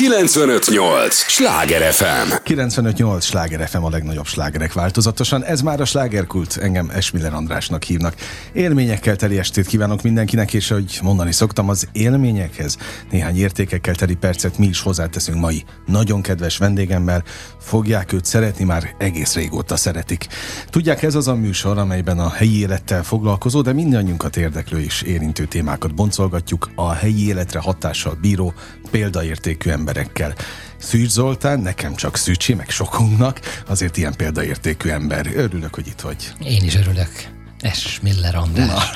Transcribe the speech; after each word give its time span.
958! 0.00 1.14
Sláger 1.14 1.92
FM! 1.92 2.32
958! 2.42 3.24
Sláger 3.24 3.68
FM 3.68 3.82
a 3.82 3.90
legnagyobb 3.90 4.26
slágerek 4.26 4.72
változatosan. 4.72 5.44
Ez 5.44 5.60
már 5.60 5.80
a 5.80 5.84
slágerkult, 5.84 6.56
engem 6.56 6.90
Esmiller 6.94 7.34
Andrásnak 7.34 7.82
hívnak. 7.82 8.14
Élményekkel 8.52 9.16
teli 9.16 9.38
estét 9.38 9.66
kívánok 9.66 10.02
mindenkinek, 10.02 10.54
és 10.54 10.70
ahogy 10.70 10.98
mondani 11.02 11.32
szoktam, 11.32 11.68
az 11.68 11.88
élményekhez 11.92 12.76
néhány 13.10 13.36
értékekkel 13.36 13.94
teli 13.94 14.14
percet 14.14 14.58
mi 14.58 14.66
is 14.66 14.80
hozzáteszünk 14.80 15.38
mai 15.38 15.64
nagyon 15.86 16.22
kedves 16.22 16.56
vendégemmel. 16.56 17.24
Fogják 17.58 18.12
őt 18.12 18.24
szeretni, 18.24 18.64
már 18.64 18.94
egész 18.98 19.34
régóta 19.34 19.76
szeretik. 19.76 20.26
Tudják, 20.70 21.02
ez 21.02 21.14
az 21.14 21.28
a 21.28 21.34
műsor, 21.34 21.78
amelyben 21.78 22.18
a 22.18 22.30
helyi 22.30 22.60
élettel 22.60 23.02
foglalkozó, 23.02 23.60
de 23.60 23.72
mindannyiunkat 23.72 24.36
érdeklő 24.36 24.80
és 24.80 25.02
érintő 25.02 25.44
témákat 25.44 25.94
boncolgatjuk 25.94 26.70
a 26.74 26.92
helyi 26.92 27.26
életre 27.26 27.58
hatással 27.58 28.18
bíró 28.20 28.54
példaértékű 28.90 29.70
emberekkel. 29.70 30.34
Szűcs 30.78 31.10
Zoltán, 31.10 31.60
nekem 31.60 31.94
csak 31.94 32.16
Szűcsi, 32.16 32.54
meg 32.54 32.70
sokunknak, 32.70 33.40
azért 33.66 33.96
ilyen 33.96 34.16
példaértékű 34.16 34.88
ember. 34.88 35.26
Örülök, 35.34 35.74
hogy 35.74 35.86
itt 35.86 36.00
vagy. 36.00 36.32
Én 36.44 36.64
is 36.64 36.76
örülök. 36.76 37.10
Es 37.60 38.00
Miller 38.02 38.34
András. 38.34 38.90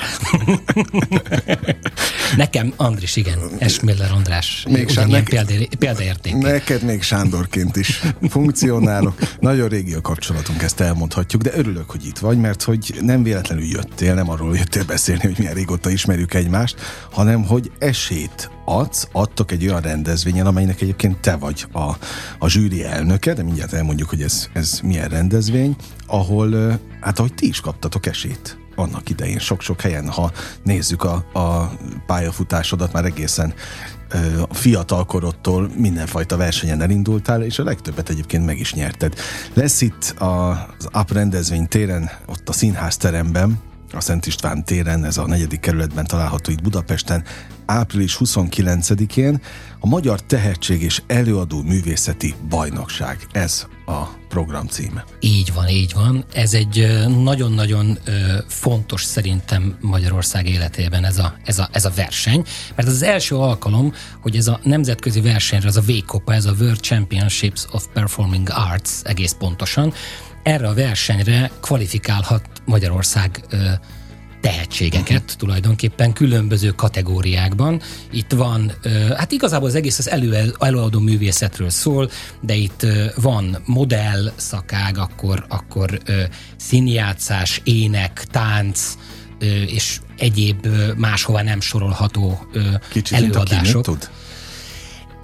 Nekem 2.37 2.73
Andris, 2.75 3.15
igen. 3.15 3.39
Es 3.57 3.79
Miller 3.79 4.11
András. 4.11 4.65
Még 4.69 4.87
Ugyanilyen 4.89 5.23
neked, 5.29 5.75
példaértékű. 5.79 6.37
Neked 6.37 6.83
még 6.83 7.01
Sándorként 7.01 7.75
is 7.75 8.01
funkcionálok. 8.29 9.19
Nagyon 9.39 9.67
régi 9.67 9.93
a 9.93 10.01
kapcsolatunk, 10.01 10.61
ezt 10.61 10.79
elmondhatjuk, 10.79 11.41
de 11.41 11.51
örülök, 11.53 11.89
hogy 11.89 12.05
itt 12.05 12.17
vagy, 12.17 12.37
mert 12.37 12.63
hogy 12.63 12.95
nem 13.01 13.23
véletlenül 13.23 13.65
jöttél, 13.65 14.13
nem 14.13 14.29
arról 14.29 14.57
jöttél 14.57 14.83
beszélni, 14.83 15.21
hogy 15.21 15.35
milyen 15.37 15.53
régóta 15.53 15.89
ismerjük 15.89 16.33
egymást, 16.33 16.75
hanem 17.11 17.45
hogy 17.45 17.71
esélyt 17.79 18.49
adsz, 18.65 19.07
adtok 19.11 19.51
egy 19.51 19.67
olyan 19.67 19.81
rendezvényen, 19.81 20.45
amelynek 20.45 20.81
egyébként 20.81 21.17
te 21.19 21.35
vagy 21.35 21.65
a, 21.71 21.91
a 22.39 22.47
zsűri 22.47 22.83
elnöke, 22.83 23.33
de 23.33 23.43
mindjárt 23.43 23.73
elmondjuk, 23.73 24.09
hogy 24.09 24.21
ez, 24.21 24.49
ez 24.53 24.79
milyen 24.83 25.09
rendezvény, 25.09 25.75
ahol, 26.07 26.79
hát 27.01 27.19
ahogy 27.19 27.33
ti 27.33 27.47
is 27.47 27.59
kaptatok 27.59 28.05
esélyt 28.05 28.57
annak 28.75 29.09
idején 29.09 29.39
sok-sok 29.39 29.81
helyen, 29.81 30.09
ha 30.09 30.31
nézzük 30.63 31.03
a, 31.03 31.13
a 31.33 31.71
pályafutásodat, 32.05 32.93
már 32.93 33.05
egészen 33.05 33.53
a 34.49 34.53
fiatal 34.53 35.05
korodtól 35.05 35.69
mindenfajta 35.77 36.37
versenyen 36.37 36.81
elindultál, 36.81 37.43
és 37.43 37.59
a 37.59 37.63
legtöbbet 37.63 38.09
egyébként 38.09 38.45
meg 38.45 38.59
is 38.59 38.73
nyerted. 38.73 39.13
Lesz 39.53 39.81
itt 39.81 40.15
az 40.17 40.87
AP 40.91 41.11
rendezvény 41.11 41.67
téren, 41.67 42.09
ott 42.25 42.49
a 42.49 42.53
színház 42.53 42.97
teremben, 42.97 43.59
a 43.93 44.01
Szent 44.01 44.25
István 44.25 44.63
téren, 44.63 45.05
ez 45.05 45.17
a 45.17 45.27
negyedik 45.27 45.59
kerületben 45.59 46.05
található 46.05 46.51
itt 46.51 46.61
Budapesten, 46.61 47.23
április 47.65 48.17
29-én 48.19 49.41
a 49.79 49.87
Magyar 49.87 50.21
Tehetség 50.21 50.81
és 50.81 51.01
Előadó 51.07 51.61
Művészeti 51.61 52.33
Bajnokság. 52.49 53.27
Ez 53.31 53.65
a 53.85 54.03
program 54.27 54.67
címe. 54.67 55.05
Így 55.19 55.53
van, 55.53 55.67
így 55.67 55.93
van. 55.93 56.25
Ez 56.33 56.53
egy 56.53 57.05
nagyon-nagyon 57.23 57.99
fontos 58.47 59.03
szerintem 59.03 59.77
Magyarország 59.81 60.49
életében 60.49 61.05
ez 61.05 61.17
a, 61.17 61.35
ez 61.43 61.59
a, 61.59 61.69
ez 61.71 61.85
a 61.85 61.91
verseny, 61.95 62.43
mert 62.75 62.87
ez 62.87 62.93
az 62.93 63.03
első 63.03 63.35
alkalom, 63.35 63.93
hogy 64.21 64.35
ez 64.35 64.47
a 64.47 64.59
nemzetközi 64.63 65.21
versenyre, 65.21 65.67
ez 65.67 65.77
a 65.77 65.81
VKOPA, 65.81 66.33
ez 66.33 66.45
a 66.45 66.53
World 66.59 66.79
Championships 66.79 67.65
of 67.71 67.85
Performing 67.93 68.49
Arts 68.51 68.89
egész 69.03 69.35
pontosan, 69.39 69.93
erre 70.43 70.67
a 70.67 70.73
versenyre 70.73 71.51
kvalifikálhat 71.61 72.45
Magyarország 72.65 73.45
tehetségeket 74.45 75.21
uh-huh. 75.21 75.37
tulajdonképpen 75.37 76.13
különböző 76.13 76.69
kategóriákban. 76.69 77.81
Itt 78.11 78.31
van, 78.31 78.71
hát 79.17 79.31
igazából 79.31 79.67
az 79.67 79.75
egész 79.75 79.99
az 79.99 80.09
elő, 80.09 80.53
előadó 80.59 80.99
művészetről 80.99 81.69
szól, 81.69 82.09
de 82.41 82.53
itt 82.53 82.85
van 83.15 83.57
modell 83.65 84.31
szakág, 84.35 84.97
akkor, 84.97 85.45
akkor 85.49 85.99
színjátszás, 86.57 87.61
ének, 87.63 88.25
tánc, 88.31 88.97
és 89.67 89.99
egyéb 90.17 90.67
máshova 90.97 91.41
nem 91.41 91.61
sorolható 91.61 92.47
Kicsit 92.89 93.17
előadások. 93.17 93.83
Tud? 93.83 94.09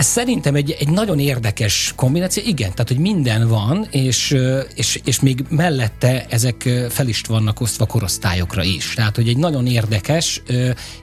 Ez 0.01 0.07
szerintem 0.07 0.55
egy, 0.55 0.75
egy 0.79 0.89
nagyon 0.89 1.19
érdekes 1.19 1.93
kombináció. 1.95 2.43
Igen, 2.45 2.71
tehát, 2.71 2.87
hogy 2.87 2.97
minden 2.97 3.47
van, 3.47 3.87
és, 3.91 4.37
és, 4.75 4.99
és 5.05 5.19
még 5.19 5.43
mellette 5.49 6.25
ezek 6.29 6.69
fel 6.89 7.07
is 7.07 7.21
vannak 7.27 7.61
osztva 7.61 7.85
korosztályokra 7.85 8.63
is. 8.63 8.93
Tehát, 8.93 9.15
hogy 9.15 9.27
egy 9.27 9.37
nagyon 9.37 9.67
érdekes, 9.67 10.41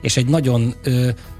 és 0.01 0.17
egy 0.17 0.25
nagyon 0.25 0.75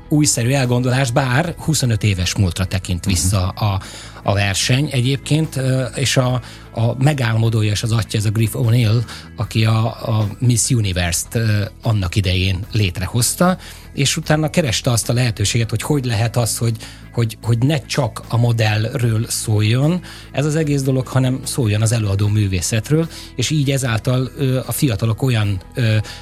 újszerű 0.09 0.51
elgondolás, 0.51 1.11
bár 1.11 1.55
25 1.57 2.03
éves 2.03 2.35
múltra 2.35 2.65
tekint 2.65 3.05
vissza 3.05 3.47
a, 3.47 3.81
a 4.23 4.33
verseny 4.33 4.89
egyébként, 4.91 5.59
és 5.95 6.17
a, 6.17 6.41
a 6.73 7.03
megálmodója 7.03 7.71
és 7.71 7.83
az 7.83 7.91
atya, 7.91 8.17
ez 8.17 8.25
a 8.25 8.29
Griff 8.29 8.51
O'Neill, 8.53 9.03
aki 9.35 9.65
a, 9.65 9.85
a 9.85 10.27
Miss 10.39 10.69
Universe-t 10.69 11.39
annak 11.81 12.15
idején 12.15 12.59
létrehozta, 12.71 13.57
és 13.93 14.17
utána 14.17 14.49
kereste 14.49 14.91
azt 14.91 15.09
a 15.09 15.13
lehetőséget, 15.13 15.69
hogy 15.69 15.81
hogy 15.81 16.05
lehet 16.05 16.37
az, 16.37 16.57
hogy, 16.57 16.75
hogy, 17.13 17.37
hogy 17.41 17.57
ne 17.57 17.77
csak 17.85 18.21
a 18.27 18.37
modellről 18.37 19.25
szóljon 19.27 20.01
ez 20.31 20.45
az 20.45 20.55
egész 20.55 20.81
dolog, 20.81 21.07
hanem 21.07 21.39
szóljon 21.43 21.81
az 21.81 21.91
előadó 21.91 22.27
művészetről, 22.27 23.09
és 23.35 23.49
így 23.49 23.71
ezáltal 23.71 24.31
a 24.65 24.71
fiatalok 24.71 25.21
olyan 25.21 25.61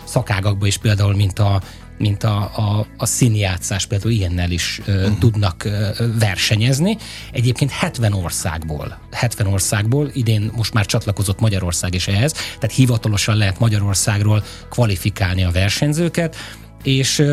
szakágakba 0.03 0.67
is 0.67 0.77
például, 0.77 1.15
mint 1.15 1.39
a 1.39 1.61
mint 1.97 2.23
a, 2.23 2.37
a, 2.37 2.87
a 2.97 3.05
színjátszás, 3.05 3.85
például 3.85 4.11
ilyennel 4.11 4.51
is 4.51 4.81
uh, 4.87 4.95
uh-huh. 4.95 5.17
tudnak 5.17 5.63
uh, 5.65 5.97
versenyezni. 6.19 6.97
Egyébként 7.31 7.71
70 7.71 8.13
országból, 8.13 8.99
70 9.11 9.47
országból, 9.47 10.09
idén 10.13 10.51
most 10.55 10.73
már 10.73 10.85
csatlakozott 10.85 11.39
Magyarország 11.39 11.93
is 11.93 12.07
ehhez, 12.07 12.31
tehát 12.31 12.75
hivatalosan 12.75 13.37
lehet 13.37 13.59
Magyarországról 13.59 14.43
kvalifikálni 14.69 15.43
a 15.43 15.51
versenyzőket, 15.51 16.35
és 16.83 17.23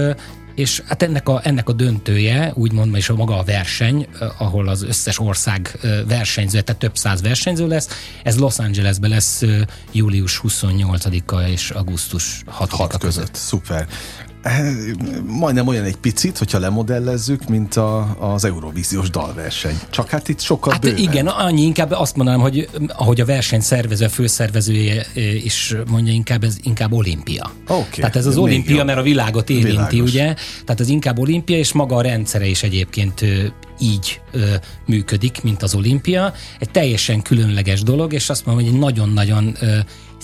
és 0.54 0.82
hát 0.86 1.02
ennek 1.02 1.28
a, 1.28 1.40
ennek 1.44 1.68
a 1.68 1.72
döntője, 1.72 2.52
úgymond, 2.54 2.96
és 2.96 3.08
a 3.08 3.14
maga 3.14 3.38
a 3.38 3.42
verseny, 3.42 4.06
ahol 4.38 4.68
az 4.68 4.82
összes 4.82 5.18
ország 5.18 5.78
versenyző, 6.08 6.60
tehát 6.60 6.80
több 6.80 6.96
száz 6.96 7.22
versenyző 7.22 7.66
lesz, 7.66 7.88
ez 8.22 8.38
Los 8.38 8.58
Angelesben 8.58 9.10
lesz 9.10 9.42
július 9.92 10.40
28-a 10.42 11.40
és 11.40 11.70
augusztus 11.70 12.42
6-a 12.46 12.76
6 12.76 12.88
között. 12.88 13.00
között. 13.00 13.34
Szuper. 13.34 13.88
Eh, 14.44 14.72
majdnem 15.26 15.66
olyan 15.66 15.84
egy 15.84 15.96
picit, 15.96 16.38
hogyha 16.38 16.58
lemodellezzük, 16.58 17.48
mint 17.48 17.74
a, 17.74 18.16
az 18.18 18.44
Eurovíziós 18.44 19.10
dalverseny. 19.10 19.78
Csak 19.90 20.08
hát 20.10 20.28
itt 20.28 20.40
sokkal 20.40 20.72
Hát 20.72 20.80
bőven. 20.80 20.98
igen, 20.98 21.26
annyi 21.26 21.62
inkább 21.62 21.90
azt 21.90 22.16
mondanám, 22.16 22.40
hogy 22.40 22.68
ahogy 22.88 23.20
a 23.20 23.24
verseny 23.24 23.60
szervező, 23.60 24.04
a 24.04 24.08
főszervezője 24.08 25.06
eh, 25.14 25.44
is 25.44 25.74
mondja, 25.90 26.12
inkább 26.12 26.44
ez 26.44 26.56
inkább 26.62 26.92
olimpia. 26.92 27.50
Okay. 27.68 27.84
Tehát 27.90 28.16
ez 28.16 28.26
az 28.26 28.36
olimpia, 28.36 28.76
jobb. 28.76 28.86
mert 28.86 28.98
a 28.98 29.02
világot 29.02 29.50
érinti, 29.50 29.70
Világos. 29.70 30.10
ugye? 30.10 30.34
Tehát 30.64 30.80
ez 30.80 30.88
inkább 30.88 31.18
olimpia, 31.18 31.56
és 31.56 31.72
maga 31.72 31.96
a 31.96 32.02
rendszere 32.02 32.46
is 32.46 32.62
egyébként 32.62 33.24
így 33.78 34.20
ö, 34.32 34.54
működik, 34.86 35.42
mint 35.42 35.62
az 35.62 35.74
olimpia. 35.74 36.32
Egy 36.58 36.70
teljesen 36.70 37.22
különleges 37.22 37.82
dolog, 37.82 38.12
és 38.12 38.30
azt 38.30 38.46
mondom, 38.46 38.64
hogy 38.64 38.74
egy 38.74 38.80
nagyon-nagyon 38.80 39.56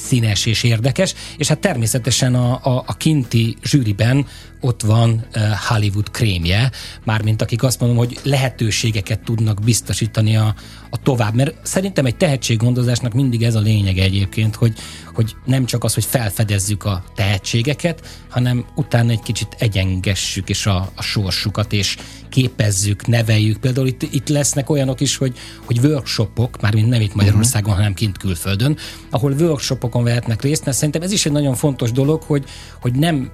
színes 0.06 0.46
és 0.46 0.62
érdekes, 0.62 1.14
és 1.36 1.48
hát 1.48 1.58
természetesen 1.58 2.34
a, 2.34 2.60
a, 2.62 2.84
a 2.86 2.96
kinti 2.96 3.56
zsűriben 3.64 4.26
ott 4.60 4.82
van 4.82 5.26
uh, 5.36 5.42
Hollywood 5.68 6.10
krémje, 6.10 6.70
mármint 7.04 7.42
akik 7.42 7.62
azt 7.62 7.80
mondom, 7.80 7.98
hogy 7.98 8.18
lehetőségeket 8.22 9.20
tudnak 9.20 9.62
biztosítani 9.62 10.36
a, 10.36 10.54
a 10.90 10.96
tovább, 11.02 11.34
mert 11.34 11.54
szerintem 11.62 12.06
egy 12.06 12.16
tehetséggondozásnak 12.16 13.12
mindig 13.12 13.42
ez 13.42 13.54
a 13.54 13.60
lényege 13.60 14.02
egyébként, 14.02 14.54
hogy, 14.54 14.72
hogy 15.14 15.34
nem 15.44 15.64
csak 15.64 15.84
az, 15.84 15.94
hogy 15.94 16.04
felfedezzük 16.04 16.84
a 16.84 17.04
tehetségeket, 17.14 18.24
hanem 18.28 18.64
utána 18.74 19.10
egy 19.10 19.22
kicsit 19.22 19.56
egyengessük 19.58 20.48
is 20.48 20.66
a, 20.66 20.90
a 20.94 21.02
sorsukat, 21.02 21.72
és 21.72 21.96
képezzük, 22.28 23.06
neveljük. 23.06 23.56
Például 23.56 23.86
itt, 23.86 24.02
itt 24.02 24.28
lesznek 24.28 24.70
olyanok 24.70 25.00
is, 25.00 25.16
hogy, 25.16 25.38
hogy 25.64 25.78
workshopok, 25.78 26.60
már 26.60 26.74
mint 26.74 26.88
nem 26.88 27.00
itt 27.00 27.14
Magyarországon, 27.14 27.62
uh-huh. 27.62 27.78
hanem 27.78 27.94
kint 27.94 28.18
külföldön, 28.18 28.76
ahol 29.10 29.32
workshopokon 29.32 30.04
vehetnek 30.04 30.42
részt, 30.42 30.64
mert 30.64 30.76
szerintem 30.76 31.02
ez 31.02 31.12
is 31.12 31.26
egy 31.26 31.32
nagyon 31.32 31.54
fontos 31.54 31.92
dolog, 31.92 32.22
hogy, 32.22 32.44
hogy 32.80 32.92
nem 32.94 33.30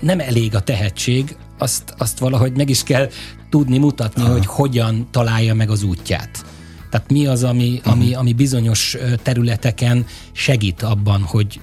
nem 0.00 0.20
elég 0.20 0.54
a 0.54 0.60
tehetség, 0.60 1.36
azt, 1.58 1.94
azt 1.98 2.18
valahogy 2.18 2.56
meg 2.56 2.68
is 2.68 2.82
kell 2.82 3.08
tudni 3.50 3.78
mutatni, 3.78 4.22
Aha. 4.22 4.32
hogy 4.32 4.46
hogyan 4.46 5.08
találja 5.10 5.54
meg 5.54 5.70
az 5.70 5.82
útját. 5.82 6.44
Tehát 6.90 7.10
mi 7.10 7.26
az, 7.26 7.44
ami, 7.44 7.74
uh-huh. 7.78 7.92
ami, 7.92 8.14
ami 8.14 8.32
bizonyos 8.32 8.96
területeken 9.22 10.06
segít 10.32 10.82
abban, 10.82 11.22
hogy 11.22 11.60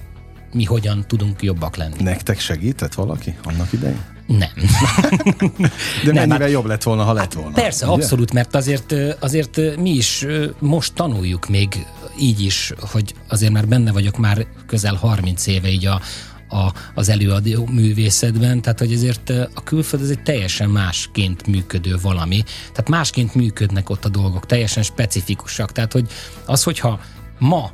mi 0.52 0.64
hogyan 0.64 1.04
tudunk 1.08 1.42
jobbak 1.42 1.76
lenni. 1.76 2.02
Nektek 2.02 2.40
segített 2.40 2.94
valaki 2.94 3.34
annak 3.44 3.72
idején? 3.72 4.12
Nem. 4.26 4.50
De 6.04 6.12
nem, 6.12 6.14
mennyivel 6.14 6.38
hát, 6.38 6.50
jobb 6.50 6.64
lett 6.64 6.82
volna, 6.82 7.02
ha 7.02 7.12
lett 7.12 7.32
volna? 7.32 7.54
Persze, 7.54 7.86
ugye? 7.86 7.94
abszolút, 7.94 8.32
mert 8.32 8.54
azért, 8.54 8.94
azért 9.20 9.60
mi 9.76 9.90
is 9.90 10.26
most 10.58 10.94
tanuljuk 10.94 11.48
még 11.48 11.86
így 12.20 12.40
is, 12.40 12.72
hogy 12.78 13.14
azért 13.28 13.52
már 13.52 13.68
benne 13.68 13.92
vagyok 13.92 14.18
már 14.18 14.46
közel 14.66 14.94
30 14.94 15.46
éve 15.46 15.68
így 15.68 15.86
a, 15.86 16.00
a, 16.48 16.72
az 16.94 17.08
előadó 17.08 17.66
művészetben, 17.66 18.62
tehát 18.62 18.78
hogy 18.78 18.92
ezért 18.92 19.30
a 19.54 19.62
külföld 19.64 20.02
ez 20.02 20.10
egy 20.10 20.22
teljesen 20.22 20.70
másként 20.70 21.46
működő 21.46 21.96
valami, 22.02 22.42
tehát 22.72 22.88
másként 22.88 23.34
működnek 23.34 23.90
ott 23.90 24.04
a 24.04 24.08
dolgok, 24.08 24.46
teljesen 24.46 24.82
specifikusak, 24.82 25.72
tehát 25.72 25.92
hogy 25.92 26.08
az, 26.46 26.62
hogyha 26.62 27.00
ma 27.38 27.70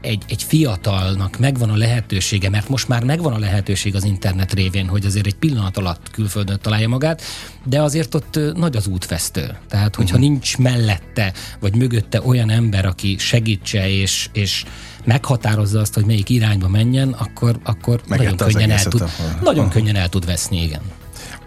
egy, 0.00 0.22
egy 0.28 0.42
fiatalnak 0.42 1.38
megvan 1.38 1.70
a 1.70 1.76
lehetősége, 1.76 2.50
mert 2.50 2.68
most 2.68 2.88
már 2.88 3.04
megvan 3.04 3.32
a 3.32 3.38
lehetőség 3.38 3.94
az 3.94 4.04
internet 4.04 4.52
révén, 4.52 4.86
hogy 4.86 5.06
azért 5.06 5.26
egy 5.26 5.34
pillanat 5.34 5.76
alatt 5.76 6.10
külföldön 6.10 6.58
találja 6.62 6.88
magát, 6.88 7.22
de 7.64 7.82
azért 7.82 8.14
ott 8.14 8.38
nagy 8.54 8.76
az 8.76 8.86
útvesztő. 8.86 9.58
Tehát, 9.68 9.94
hogyha 9.94 10.16
uh-huh. 10.16 10.30
nincs 10.30 10.58
mellette, 10.58 11.32
vagy 11.60 11.76
mögötte 11.76 12.22
olyan 12.22 12.50
ember, 12.50 12.86
aki 12.86 13.16
segítse 13.18 13.88
és, 13.88 14.28
és 14.32 14.64
meghatározza 15.04 15.80
azt, 15.80 15.94
hogy 15.94 16.04
melyik 16.04 16.28
irányba 16.28 16.68
menjen, 16.68 17.12
akkor, 17.12 17.58
akkor 17.64 18.00
nagyon 18.06 18.36
könnyen 18.36 18.70
el, 18.70 18.84
tud, 18.84 19.04
nagyon 19.42 19.68
könnyen 19.68 19.96
el 19.96 20.08
tud 20.08 20.26
veszni, 20.26 20.62
igen. 20.62 20.80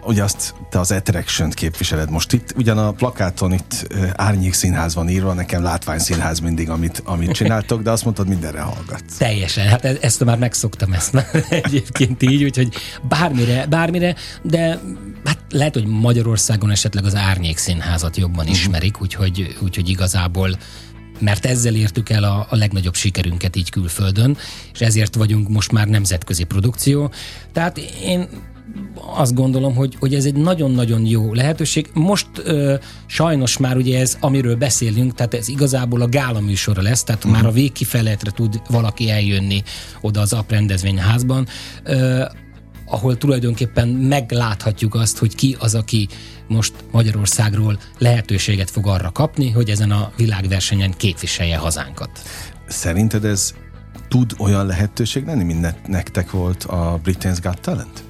Ugye 0.06 0.22
azt 0.22 0.54
te 0.70 0.78
az 0.78 0.90
attraction 0.90 1.50
képviseled 1.50 2.10
most. 2.10 2.32
Itt, 2.32 2.54
ugyan 2.56 2.78
a 2.78 2.92
plakáton 2.92 3.52
itt 3.52 3.86
árnyék 4.16 4.52
színház 4.52 4.94
van 4.94 5.08
írva, 5.08 5.32
nekem 5.32 5.62
látványszínház 5.62 6.38
mindig, 6.38 6.70
amit, 6.70 7.02
amit 7.04 7.32
csináltok, 7.32 7.82
de 7.82 7.90
azt 7.90 8.04
mondtad, 8.04 8.28
mindenre 8.28 8.60
hallgat. 8.60 9.04
Teljesen, 9.18 9.66
hát 9.66 9.84
e- 9.84 9.96
ezt 10.00 10.24
már 10.24 10.38
megszoktam 10.38 10.92
ezt 10.92 11.12
már 11.12 11.26
egyébként 11.48 12.22
így, 12.22 12.44
úgyhogy 12.44 12.74
bármire, 13.08 13.66
bármire, 13.66 14.14
de 14.42 14.80
hát 15.24 15.38
lehet, 15.50 15.74
hogy 15.74 15.86
Magyarországon 15.86 16.70
esetleg 16.70 17.04
az 17.04 17.14
árnyék 17.14 17.56
színházat 17.56 18.16
jobban 18.16 18.38
uh-huh. 18.38 18.54
ismerik, 18.54 19.00
úgyhogy, 19.00 19.56
úgyhogy 19.62 19.88
igazából 19.88 20.56
mert 21.18 21.46
ezzel 21.46 21.74
értük 21.74 22.10
el 22.10 22.24
a, 22.24 22.46
a 22.50 22.56
legnagyobb 22.56 22.94
sikerünket 22.94 23.56
így 23.56 23.70
külföldön, 23.70 24.36
és 24.72 24.80
ezért 24.80 25.14
vagyunk 25.14 25.48
most 25.48 25.72
már 25.72 25.88
nemzetközi 25.88 26.44
produkció. 26.44 27.10
Tehát 27.52 27.78
én 28.02 28.28
azt 29.14 29.34
gondolom, 29.34 29.74
hogy, 29.74 29.96
hogy 29.98 30.14
ez 30.14 30.24
egy 30.24 30.34
nagyon-nagyon 30.34 31.06
jó 31.06 31.34
lehetőség. 31.34 31.90
Most 31.92 32.26
ö, 32.44 32.74
sajnos 33.06 33.56
már 33.56 33.76
ugye 33.76 34.00
ez, 34.00 34.16
amiről 34.20 34.56
beszélünk, 34.56 35.14
tehát 35.14 35.34
ez 35.34 35.48
igazából 35.48 36.00
a 36.00 36.08
gála 36.08 36.40
műsora 36.40 36.82
lesz, 36.82 37.04
tehát 37.04 37.24
uh-huh. 37.24 37.40
már 37.40 37.50
a 37.50 37.52
végkifejletre 37.52 38.30
tud 38.30 38.62
valaki 38.68 39.10
eljönni 39.10 39.62
oda 40.00 40.20
az 40.20 40.32
AP 40.32 40.50
rendezvényházban, 40.50 41.46
ö, 41.84 42.24
ahol 42.86 43.16
tulajdonképpen 43.16 43.88
megláthatjuk 43.88 44.94
azt, 44.94 45.18
hogy 45.18 45.34
ki 45.34 45.56
az, 45.58 45.74
aki 45.74 46.08
most 46.46 46.72
Magyarországról 46.90 47.78
lehetőséget 47.98 48.70
fog 48.70 48.86
arra 48.86 49.10
kapni, 49.10 49.50
hogy 49.50 49.70
ezen 49.70 49.90
a 49.90 50.12
világversenyen 50.16 50.94
képviselje 50.96 51.56
hazánkat. 51.56 52.10
Szerinted 52.66 53.24
ez 53.24 53.54
tud 54.08 54.34
olyan 54.38 54.66
lehetőség 54.66 55.24
lenni, 55.24 55.44
mint 55.44 55.86
nektek 55.86 56.30
volt 56.30 56.64
a 56.64 57.00
Britain's 57.04 57.38
Got 57.42 57.60
Talent? 57.60 58.04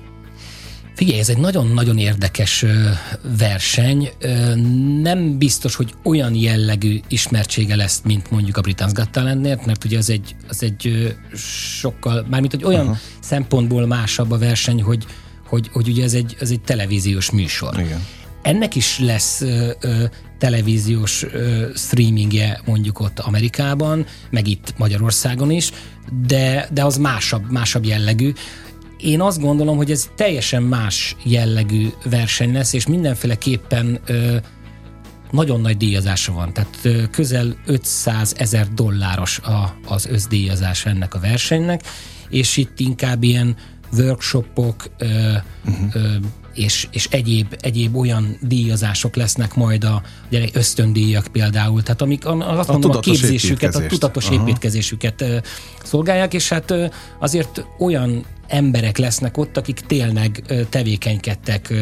Figyelj, 0.94 1.18
ez 1.18 1.28
egy 1.28 1.38
nagyon-nagyon 1.38 1.98
érdekes 1.98 2.64
verseny. 3.38 4.10
Nem 5.02 5.38
biztos, 5.38 5.74
hogy 5.74 5.94
olyan 6.02 6.34
jellegű 6.34 7.00
ismertsége 7.08 7.76
lesz, 7.76 8.00
mint 8.04 8.30
mondjuk 8.30 8.56
a 8.56 8.60
Britain's 8.60 8.90
Got 8.92 9.10
Talentnél, 9.10 9.60
mert 9.66 9.84
ugye 9.84 9.98
az 9.98 10.10
egy, 10.10 10.36
az 10.48 10.62
egy 10.62 11.14
sokkal, 11.78 12.26
mármint 12.30 12.52
hogy 12.52 12.64
olyan 12.64 12.84
uh-huh. 12.84 12.98
szempontból 13.20 13.86
másabb 13.86 14.30
a 14.30 14.38
verseny, 14.38 14.82
hogy, 14.82 15.06
hogy, 15.46 15.70
hogy 15.72 15.88
ugye 15.88 16.04
ez 16.04 16.14
egy, 16.14 16.36
ez 16.40 16.50
egy 16.50 16.60
televíziós 16.60 17.30
műsor. 17.30 17.78
Igen. 17.78 18.04
Ennek 18.44 18.74
is 18.74 18.98
lesz 18.98 19.40
ö, 19.40 19.70
ö, 19.80 20.04
televíziós 20.38 21.22
ö, 21.22 21.66
streamingje 21.74 22.60
mondjuk 22.64 23.00
ott 23.00 23.18
Amerikában, 23.18 24.06
meg 24.30 24.46
itt 24.46 24.74
Magyarországon 24.76 25.50
is, 25.50 25.70
de, 26.26 26.68
de 26.72 26.84
az 26.84 26.96
másabb, 26.96 27.50
másabb 27.50 27.84
jellegű 27.84 28.32
én 28.98 29.20
azt 29.20 29.40
gondolom, 29.40 29.76
hogy 29.76 29.90
ez 29.90 30.08
teljesen 30.16 30.62
más 30.62 31.16
jellegű 31.22 31.88
verseny 32.04 32.52
lesz, 32.52 32.72
és 32.72 32.86
mindenféleképpen 32.86 34.00
ö, 34.06 34.36
nagyon 35.30 35.60
nagy 35.60 35.76
díjazása 35.76 36.32
van, 36.32 36.52
tehát 36.52 36.78
ö, 36.82 37.02
közel 37.10 37.56
500 37.66 38.34
ezer 38.36 38.68
dolláros 38.68 39.38
a, 39.38 39.76
az 39.86 40.06
összdíjazás 40.06 40.86
ennek 40.86 41.14
a 41.14 41.20
versenynek, 41.20 41.82
és 42.28 42.56
itt 42.56 42.80
inkább 42.80 43.22
ilyen 43.22 43.56
workshopok 43.92 44.84
ö, 44.98 45.06
uh-huh. 45.64 45.94
ö, 45.94 46.14
és, 46.54 46.88
és 46.90 47.08
egyéb, 47.10 47.56
egyéb 47.60 47.96
olyan 47.96 48.36
díjazások 48.40 49.16
lesznek 49.16 49.54
majd 49.54 49.84
a 49.84 50.02
gyerek 50.30 50.50
ösztöndíjak 50.52 51.26
például, 51.26 51.82
tehát 51.82 52.02
amik 52.02 52.26
azt 52.26 52.68
a 52.68 52.72
mondom, 52.72 52.90
a 52.90 53.00
képzésüket, 53.00 53.74
a 53.74 53.86
tudatos 53.86 54.26
Aha. 54.26 54.42
építkezésüket 54.42 55.24
szolgálják, 55.82 56.34
és 56.34 56.48
hát 56.48 56.74
azért 57.18 57.66
olyan 57.78 58.24
emberek 58.46 58.98
lesznek 58.98 59.36
ott, 59.36 59.56
akik 59.56 59.80
tényleg 59.80 60.42
tevékenykedtek 60.68 61.72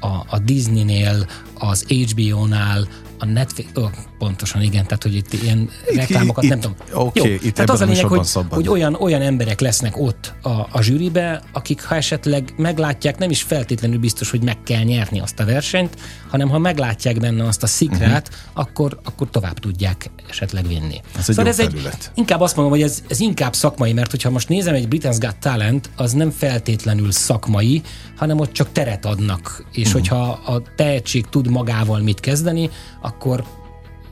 a, 0.00 0.36
a 0.36 0.38
Disney-nél, 0.38 1.26
az 1.54 1.84
HBO-nál, 1.88 2.88
a 3.18 3.24
Netflix, 3.24 3.68
oh, 3.74 3.90
pontosan 4.18 4.62
igen, 4.62 4.84
tehát 4.84 5.02
hogy 5.02 5.14
itt 5.14 5.32
ilyen 5.32 5.70
itt, 5.90 5.96
reklámokat 5.96 6.44
itt, 6.44 6.50
nem 6.50 6.60
tudom. 6.60 6.76
Oké, 6.92 7.20
okay, 7.20 7.38
itt 7.42 7.54
tehát 7.54 7.70
az 7.70 7.80
a 7.80 7.84
lényeg, 7.84 8.04
hogy, 8.04 8.28
hogy 8.48 8.68
olyan, 8.68 8.94
olyan 8.94 9.22
emberek 9.22 9.60
lesznek 9.60 9.98
ott 9.98 10.34
a, 10.42 10.50
a 10.50 10.82
zsűribe, 10.82 11.42
akik 11.52 11.82
ha 11.82 11.94
esetleg 11.94 12.54
meglátják, 12.56 13.18
nem 13.18 13.30
is 13.30 13.42
feltétlenül 13.42 13.98
biztos, 13.98 14.30
hogy 14.30 14.42
meg 14.42 14.62
kell 14.62 14.82
nyerni 14.82 15.20
azt 15.20 15.40
a 15.40 15.44
versenyt, 15.44 15.96
hanem 16.28 16.48
ha 16.48 16.58
meglátják 16.58 17.18
benne 17.18 17.46
azt 17.46 17.62
a 17.62 17.66
szikrát, 17.66 18.28
uh-huh. 18.28 18.64
akkor, 18.64 19.00
akkor 19.04 19.30
tovább 19.30 19.58
tudják 19.58 20.10
esetleg 20.28 20.66
vinni. 20.66 21.00
Ez 21.18 21.24
szóval 21.24 21.46
ez 21.46 21.60
egy, 21.60 21.88
inkább 22.14 22.40
azt 22.40 22.56
mondom, 22.56 22.74
hogy 22.74 22.82
ez, 22.82 23.02
ez 23.08 23.20
inkább 23.20 23.54
szakmai, 23.54 23.92
mert 23.92 24.10
hogyha 24.10 24.30
most 24.30 24.48
nézem 24.48 24.74
egy 24.74 24.88
Britain's 24.88 25.16
Got 25.20 25.36
Talent, 25.36 25.90
az 25.96 26.12
nem 26.12 26.30
feltétlenül 26.30 27.12
szakmai, 27.12 27.82
hanem 28.16 28.38
ott 28.40 28.52
csak 28.52 28.72
teret 28.72 29.04
adnak, 29.04 29.64
és 29.72 29.86
uh-huh. 29.86 29.92
hogyha 29.92 30.40
a 30.46 30.62
tehetség 30.76 31.26
tud 31.26 31.48
magával 31.48 32.00
mit 32.00 32.20
kezdeni, 32.20 32.70
akkor 33.06 33.44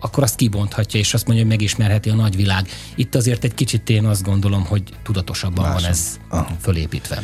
akkor 0.01 0.23
azt 0.23 0.37
kibonthatja, 0.37 1.01
és 1.01 1.15
azt 1.15 1.27
mondja, 1.27 1.45
hogy 1.45 1.53
megismerheti 1.53 2.11
a 2.11 2.15
nagyvilág. 2.15 2.69
Itt 2.95 3.15
azért 3.15 3.45
egy 3.45 3.55
kicsit 3.55 3.91
én 3.91 4.05
azt 4.05 4.23
gondolom, 4.23 4.65
hogy 4.65 4.83
tudatosabban 5.03 5.65
Másom. 5.65 5.81
van 5.81 5.91
ez 5.91 6.19
Aha. 6.29 6.57
fölépítve. 6.61 7.23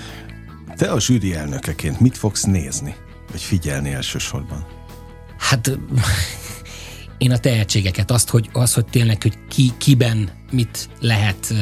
Te 0.76 0.92
a 0.92 1.00
zsűri 1.00 1.34
elnökeként 1.34 2.00
mit 2.00 2.18
fogsz 2.18 2.42
nézni, 2.42 2.94
vagy 3.30 3.40
figyelni 3.40 3.92
elsősorban? 3.92 4.66
Hát 5.38 5.78
én 7.18 7.30
a 7.30 7.38
tehetségeket, 7.38 8.10
azt, 8.10 8.28
hogy, 8.28 8.48
az, 8.52 8.74
hogy 8.74 8.84
tényleg, 8.84 9.22
hogy 9.22 9.38
ki, 9.48 9.72
kiben 9.78 10.30
mit 10.50 10.88
lehet 11.00 11.54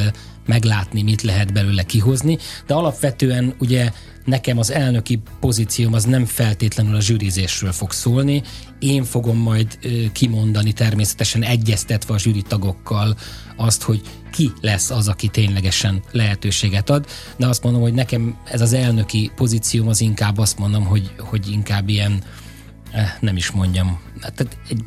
meglátni, 0.49 1.03
mit 1.03 1.23
lehet 1.23 1.53
belőle 1.53 1.83
kihozni, 1.83 2.39
de 2.67 2.75
alapvetően 2.75 3.55
ugye 3.59 3.91
nekem 4.25 4.59
az 4.59 4.71
elnöki 4.71 5.21
pozícióm 5.41 5.93
az 5.93 6.05
nem 6.05 6.25
feltétlenül 6.25 6.95
a 6.95 7.00
zsűrizésről 7.00 7.73
fog 7.73 7.93
szólni. 7.93 8.43
Én 8.79 9.05
fogom 9.05 9.37
majd 9.37 9.79
kimondani 10.12 10.73
természetesen 10.73 11.43
egyeztetve 11.43 12.15
a 12.15 12.19
zsűri 12.19 12.43
tagokkal 12.43 13.17
azt, 13.57 13.83
hogy 13.83 14.00
ki 14.33 14.52
lesz 14.61 14.90
az, 14.90 15.09
aki 15.09 15.28
ténylegesen 15.28 16.02
lehetőséget 16.12 16.90
ad, 16.90 17.07
de 17.37 17.47
azt 17.47 17.62
mondom, 17.62 17.83
hogy 17.83 17.95
nekem 17.95 18.38
ez 18.45 18.61
az 18.61 18.73
elnöki 18.73 19.31
pozícióm 19.37 19.88
az 19.88 20.00
inkább 20.00 20.38
azt 20.38 20.59
mondom, 20.59 20.85
hogy, 20.85 21.11
hogy 21.19 21.50
inkább 21.50 21.88
ilyen, 21.88 22.23
eh, 22.93 23.12
nem 23.21 23.37
is 23.37 23.50
mondjam, 23.50 24.00
tehát 24.21 24.59
egy 24.69 24.83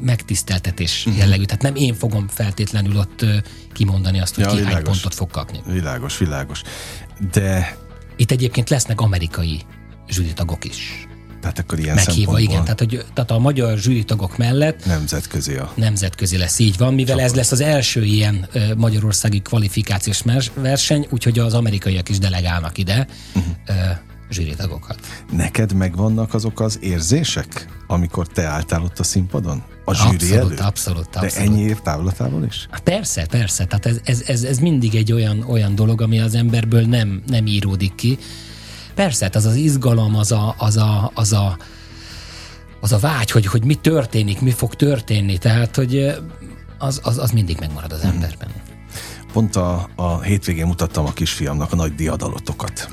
megtiszteltetés 0.00 1.06
uh-huh. 1.06 1.22
jellegű. 1.22 1.44
Tehát 1.44 1.62
nem 1.62 1.74
én 1.74 1.94
fogom 1.94 2.28
feltétlenül 2.28 2.96
ott 2.96 3.24
kimondani 3.72 4.20
azt, 4.20 4.34
hogy 4.34 4.44
ja, 4.44 4.50
ki 4.50 4.56
világos. 4.56 4.74
hány 4.74 4.84
pontot 4.84 5.14
fog 5.14 5.30
kapni. 5.30 5.60
Világos, 5.66 6.18
világos. 6.18 6.62
De 7.32 7.76
itt 8.16 8.30
egyébként 8.30 8.70
lesznek 8.70 9.00
amerikai 9.00 9.60
zsűritagok 10.08 10.64
is. 10.64 11.06
Tehát 11.40 11.58
akkor 11.58 11.78
ilyen 11.78 11.94
Meghívva, 11.94 12.38
igen. 12.38 12.62
Tehát, 12.62 12.78
hogy, 12.78 13.04
tehát 13.14 13.30
a 13.30 13.38
magyar 13.38 13.78
zsűritagok 13.78 14.36
mellett 14.36 14.86
nemzetközi, 14.86 15.54
a... 15.54 15.72
nemzetközi 15.74 16.36
lesz, 16.36 16.58
így 16.58 16.76
van, 16.76 16.94
mivel 16.94 17.16
Csoport. 17.16 17.30
ez 17.30 17.36
lesz 17.36 17.52
az 17.52 17.60
első 17.60 18.04
ilyen 18.04 18.48
uh, 18.54 18.74
magyarországi 18.74 19.40
kvalifikációs 19.40 20.22
verseny, 20.54 21.06
úgyhogy 21.10 21.38
az 21.38 21.54
amerikaiak 21.54 22.08
is 22.08 22.18
delegálnak 22.18 22.78
ide 22.78 23.06
uh-huh. 23.34 23.76
Zsűritagokat. 24.32 24.98
Neked 25.32 25.72
megvannak 25.72 26.34
azok 26.34 26.60
az 26.60 26.78
érzések, 26.80 27.66
amikor 27.86 28.26
te 28.26 28.42
álltál 28.42 28.82
ott 28.82 28.98
a 28.98 29.02
színpadon? 29.02 29.62
A 29.84 29.94
zsűri 29.94 30.14
abszolút, 30.14 30.32
előtt? 30.32 30.60
Abszolút, 30.60 31.16
abszolút. 31.16 31.34
De 31.34 31.40
ennyi 31.40 31.60
év 31.60 31.80
távlatából 31.80 32.44
is? 32.44 32.66
Hát 32.70 32.80
persze, 32.80 33.26
persze. 33.26 33.64
Tehát 33.64 33.86
ez, 33.86 34.00
ez, 34.04 34.22
ez, 34.26 34.42
ez 34.42 34.58
mindig 34.58 34.94
egy 34.94 35.12
olyan, 35.12 35.44
olyan 35.48 35.74
dolog, 35.74 36.00
ami 36.00 36.20
az 36.20 36.34
emberből 36.34 36.82
nem, 36.82 37.22
nem 37.26 37.46
íródik 37.46 37.94
ki. 37.94 38.18
Persze, 38.94 39.24
hát 39.24 39.36
az 39.36 39.44
az 39.44 39.54
izgalom, 39.54 40.16
az 40.16 40.32
a, 40.32 40.54
az 40.58 40.76
a, 40.76 41.10
az 41.14 41.32
a, 41.32 41.58
az 42.80 42.92
a 42.92 42.98
vágy, 42.98 43.30
hogy, 43.30 43.46
hogy 43.46 43.64
mi 43.64 43.74
történik, 43.74 44.40
mi 44.40 44.50
fog 44.50 44.74
történni. 44.74 45.38
Tehát, 45.38 45.76
hogy 45.76 46.14
az, 46.78 47.00
az, 47.02 47.18
az 47.18 47.30
mindig 47.30 47.56
megmarad 47.60 47.92
az 47.92 48.00
hmm. 48.00 48.10
emberben. 48.10 48.48
Pont 49.32 49.56
a, 49.56 49.88
a 49.96 50.20
hétvégén 50.20 50.66
mutattam 50.66 51.06
a 51.06 51.12
kisfiamnak 51.12 51.72
a 51.72 51.76
nagy 51.76 51.94
diadalotokat 51.94 52.88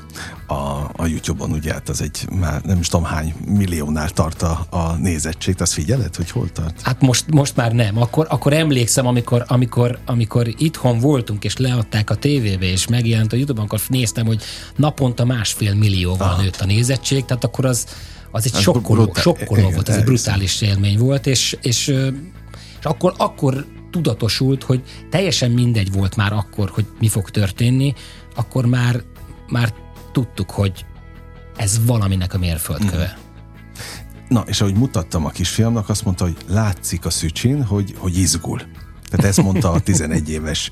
a, 0.50 0.92
a 0.96 1.06
YouTube-on, 1.06 1.52
ugye 1.52 1.74
hát 1.74 1.90
az 1.90 2.02
egy 2.02 2.28
már 2.32 2.62
nem 2.62 2.80
is 2.80 2.88
tudom 2.88 3.06
hány 3.06 3.34
milliónál 3.46 4.10
tart 4.10 4.42
a, 4.42 4.66
a 4.70 4.96
nézettség, 4.96 5.62
azt 5.62 5.74
figyeled, 5.74 6.16
hogy 6.16 6.32
hol 6.32 6.52
tart? 6.52 6.82
Hát 6.82 7.02
most, 7.02 7.32
most 7.32 7.56
már 7.56 7.72
nem. 7.72 7.98
Akkor, 7.98 8.28
akkor 8.30 8.54
emlékszem, 8.54 9.08
amikor, 9.08 9.44
amikor, 9.48 10.00
amikor 10.06 10.48
itthon 10.58 11.00
voltunk, 11.00 11.44
és 11.44 11.58
leadták 11.58 12.10
a 12.10 12.16
tévébe, 12.16 12.66
és 12.66 12.88
megjelent 12.88 13.34
a 13.34 13.36
YouTube-on, 13.36 13.66
akkor 13.66 13.80
néztem, 13.88 14.26
hogy 14.26 14.42
naponta 14.76 15.26
másfél 15.26 15.74
millióval 15.74 16.42
nőtt 16.42 16.62
a 16.62 16.66
nézettség, 16.66 17.26
tehát 17.26 17.44
akkor 17.44 17.66
az, 17.66 17.86
az 18.32 18.46
egy 18.46 18.62
sokkoló, 18.62 19.04
brutál, 19.04 19.22
sokkoló 19.22 19.62
igen, 19.62 19.74
volt, 19.74 19.90
ez 19.90 19.96
egy 19.96 20.04
brutális 20.04 20.62
élmény 20.62 20.98
volt, 20.98 21.28
és, 21.28 21.58
és, 21.62 21.88
és 22.80 22.86
akkor, 22.86 23.14
akkor 23.18 23.66
tudatosult, 23.92 24.64
hogy 24.64 24.82
teljesen 25.10 25.52
mindegy 25.52 25.92
volt 25.92 26.16
már 26.16 26.34
akkor, 26.34 26.70
hogy 26.70 26.86
mi 27.00 27.08
fog 27.08 27.30
történni, 27.30 27.94
akkor 28.36 28.66
már, 28.66 29.02
már 29.48 29.74
tudtuk, 30.20 30.52
hogy 30.52 30.86
ez 31.56 31.86
valaminek 31.86 32.34
a 32.34 32.38
mérföldköve. 32.38 33.18
Mm. 33.18 33.28
Na, 34.28 34.44
és 34.48 34.62
ahogy 34.62 34.76
mutattam 34.76 35.26
a 35.26 35.30
kisfiamnak, 35.30 35.90
azt 35.90 36.06
mondta, 36.06 36.24
hogy 36.24 36.38
látszik 36.48 37.06
a 37.06 37.10
szücsin, 37.10 37.64
hogy, 37.64 37.96
hogy 37.98 38.18
izgul. 38.18 38.62
Tehát 39.10 39.26
ezt 39.26 39.42
mondta 39.42 39.72
a 39.72 39.80
11 39.90 40.30
éves 40.30 40.72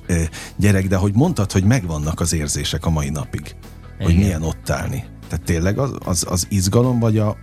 gyerek, 0.55 0.87
de 0.87 0.95
hogy 0.95 1.13
mondtad, 1.13 1.51
hogy 1.51 1.63
megvannak 1.63 2.19
az 2.19 2.33
érzések 2.33 2.85
a 2.85 2.89
mai 2.89 3.09
napig. 3.09 3.55
Igen. 3.95 4.05
Hogy 4.05 4.17
milyen 4.17 4.43
ott 4.43 4.69
állni. 4.69 5.03
Tehát 5.27 5.45
tényleg 5.45 5.77
az, 5.77 5.91
az, 6.05 6.25
az 6.29 6.47
izgalom, 6.49 6.99
vagy 6.99 7.17
a 7.17 7.37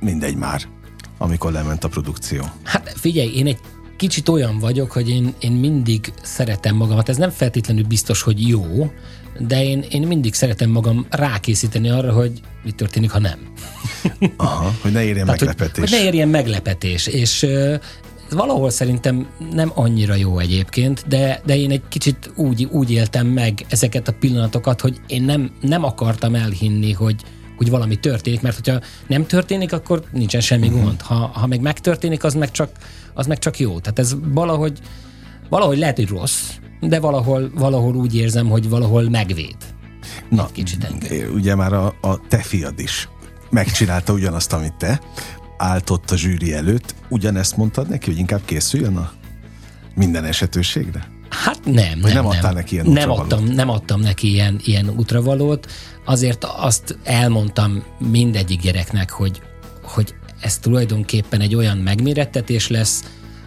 mindegy 0.00 0.36
már, 0.36 0.62
amikor 1.18 1.52
lement 1.52 1.84
a 1.84 1.88
produkció? 1.88 2.44
Hát 2.64 2.92
figyelj, 2.96 3.36
én 3.36 3.46
egy 3.46 3.58
kicsit 3.96 4.28
olyan 4.28 4.58
vagyok, 4.58 4.92
hogy 4.92 5.08
én, 5.08 5.34
én 5.38 5.52
mindig 5.52 6.12
szeretem 6.22 6.76
magamat. 6.76 7.08
Ez 7.08 7.16
nem 7.16 7.30
feltétlenül 7.30 7.84
biztos, 7.84 8.22
hogy 8.22 8.48
jó, 8.48 8.90
de 9.38 9.64
én, 9.64 9.84
én 9.90 10.02
mindig 10.02 10.34
szeretem 10.34 10.70
magam 10.70 11.06
rákészíteni 11.10 11.90
arra, 11.90 12.12
hogy 12.12 12.40
mi 12.64 12.70
történik, 12.70 13.10
ha 13.10 13.18
nem. 13.18 13.38
Aha, 14.36 14.74
hogy 14.80 14.92
ne 14.92 15.02
érjen 15.02 15.24
Tehát, 15.24 15.40
meglepetés. 15.40 15.78
Hogy, 15.78 15.88
hogy 15.88 15.98
ne 15.98 16.04
érjen 16.04 16.28
meglepetés, 16.28 17.06
és 17.06 17.42
ez 18.28 18.34
valahol 18.36 18.70
szerintem 18.70 19.26
nem 19.52 19.70
annyira 19.74 20.14
jó 20.14 20.38
egyébként, 20.38 21.04
de, 21.06 21.40
de 21.44 21.56
én 21.56 21.70
egy 21.70 21.82
kicsit 21.88 22.30
úgy, 22.34 22.64
úgy 22.64 22.90
éltem 22.90 23.26
meg 23.26 23.64
ezeket 23.68 24.08
a 24.08 24.12
pillanatokat, 24.12 24.80
hogy 24.80 25.00
én 25.06 25.22
nem, 25.22 25.50
nem 25.60 25.84
akartam 25.84 26.34
elhinni, 26.34 26.92
hogy, 26.92 27.22
hogy 27.56 27.70
valami 27.70 27.96
történik, 27.96 28.40
mert 28.40 28.54
hogyha 28.54 28.80
nem 29.06 29.26
történik, 29.26 29.72
akkor 29.72 30.02
nincsen 30.12 30.40
semmi 30.40 30.66
uh-huh. 30.66 30.82
gond. 30.82 31.00
Ha, 31.00 31.14
ha 31.14 31.46
meg 31.46 31.60
megtörténik, 31.60 32.24
az 32.24 32.34
meg, 32.34 32.50
csak, 32.50 32.70
az 33.14 33.26
meg 33.26 33.38
csak 33.38 33.58
jó. 33.58 33.78
Tehát 33.78 33.98
ez 33.98 34.14
valahogy, 34.32 34.78
valahogy 35.48 35.78
lehet, 35.78 35.96
hogy 35.96 36.08
rossz, 36.08 36.40
de 36.80 37.00
valahol, 37.00 37.50
valahol 37.54 37.94
úgy 37.94 38.14
érzem, 38.16 38.48
hogy 38.48 38.68
valahol 38.68 39.08
megvéd. 39.10 39.56
Na, 40.28 40.44
Egy 40.46 40.52
kicsit 40.52 40.84
engem. 40.84 41.34
ugye 41.34 41.54
már 41.54 41.72
a, 41.72 41.94
a 42.00 42.20
te 42.28 42.38
fiad 42.38 42.78
is 42.78 43.08
megcsinálta 43.50 44.12
ugyanazt, 44.12 44.52
amit 44.52 44.74
te, 44.74 45.00
állt 45.56 45.90
ott 45.90 46.10
a 46.10 46.16
zsűri 46.16 46.54
előtt. 46.54 46.94
Ugyanezt 47.08 47.56
mondtad 47.56 47.88
neki, 47.88 48.10
hogy 48.10 48.18
inkább 48.18 48.44
készüljön 48.44 48.96
a 48.96 49.10
minden 49.94 50.24
esetőségre? 50.24 51.08
Hát 51.28 51.64
nem, 51.64 51.98
nem, 51.98 52.12
nem 52.12 52.26
adtál 52.26 52.52
neki 52.52 52.74
ilyen 52.74 52.86
nem 52.86 53.10
adtam, 53.10 53.44
nem 53.44 53.68
adtam 53.68 54.00
neki 54.00 54.30
ilyen, 54.30 54.60
ilyen 54.64 54.88
útravalót. 54.96 55.66
Azért 56.04 56.44
azt 56.44 56.98
elmondtam 57.04 57.82
mindegyik 57.98 58.60
gyereknek, 58.60 59.10
hogy, 59.10 59.42
hogy 59.82 60.14
ez 60.40 60.58
tulajdonképpen 60.58 61.40
egy 61.40 61.54
olyan 61.54 61.76
megmérettetés 61.76 62.68
lesz, 62.68 63.04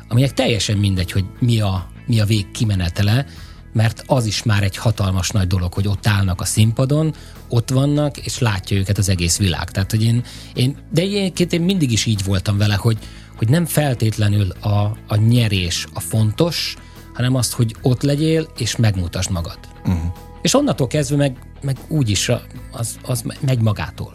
aminek 0.08 0.34
teljesen 0.34 0.78
mindegy, 0.78 1.12
hogy 1.12 1.26
mi 1.40 1.62
a, 1.62 1.90
mi 2.12 2.20
a 2.20 2.26
vég 2.26 2.52
kimenetele, 2.52 3.26
mert 3.74 4.04
az 4.08 4.26
is 4.26 4.44
már 4.44 4.64
egy 4.64 4.78
hatalmas 4.78 5.30
nagy 5.30 5.48
dolog, 5.48 5.74
hogy 5.74 5.88
ott 5.88 6.08
állnak 6.08 6.42
a 6.42 6.46
színpadon, 6.46 7.14
ott 7.50 7.70
vannak, 7.70 8.18
és 8.18 8.40
látja 8.40 8.78
őket 8.78 8.98
az 8.98 9.10
egész 9.10 9.38
világ. 9.38 9.72
Tehát, 9.72 9.92
hogy 9.92 10.04
én, 10.04 10.24
én 10.54 10.78
de 10.90 11.02
egyébként 11.02 11.54
én 11.54 11.62
mindig 11.62 11.92
is 11.92 12.06
így 12.06 12.24
voltam 12.24 12.58
vele, 12.58 12.76
hogy, 12.76 12.98
hogy 13.38 13.50
nem 13.50 13.66
feltétlenül 13.66 14.50
a, 14.50 14.98
a 15.08 15.16
nyerés 15.16 15.88
a 15.94 16.00
fontos, 16.00 16.76
hanem 17.14 17.36
azt, 17.36 17.54
hogy 17.54 17.76
ott 17.82 18.02
legyél, 18.02 18.48
és 18.58 18.76
megmutasd 18.76 19.32
magad. 19.32 19.60
Uh-huh. 19.86 20.14
És 20.42 20.54
onnantól 20.54 20.88
kezdve 20.88 21.16
meg, 21.16 21.38
meg 21.62 21.78
úgyis 21.88 22.32
az, 22.72 23.00
az 23.02 23.24
megy 23.42 23.62
magától. 23.62 24.14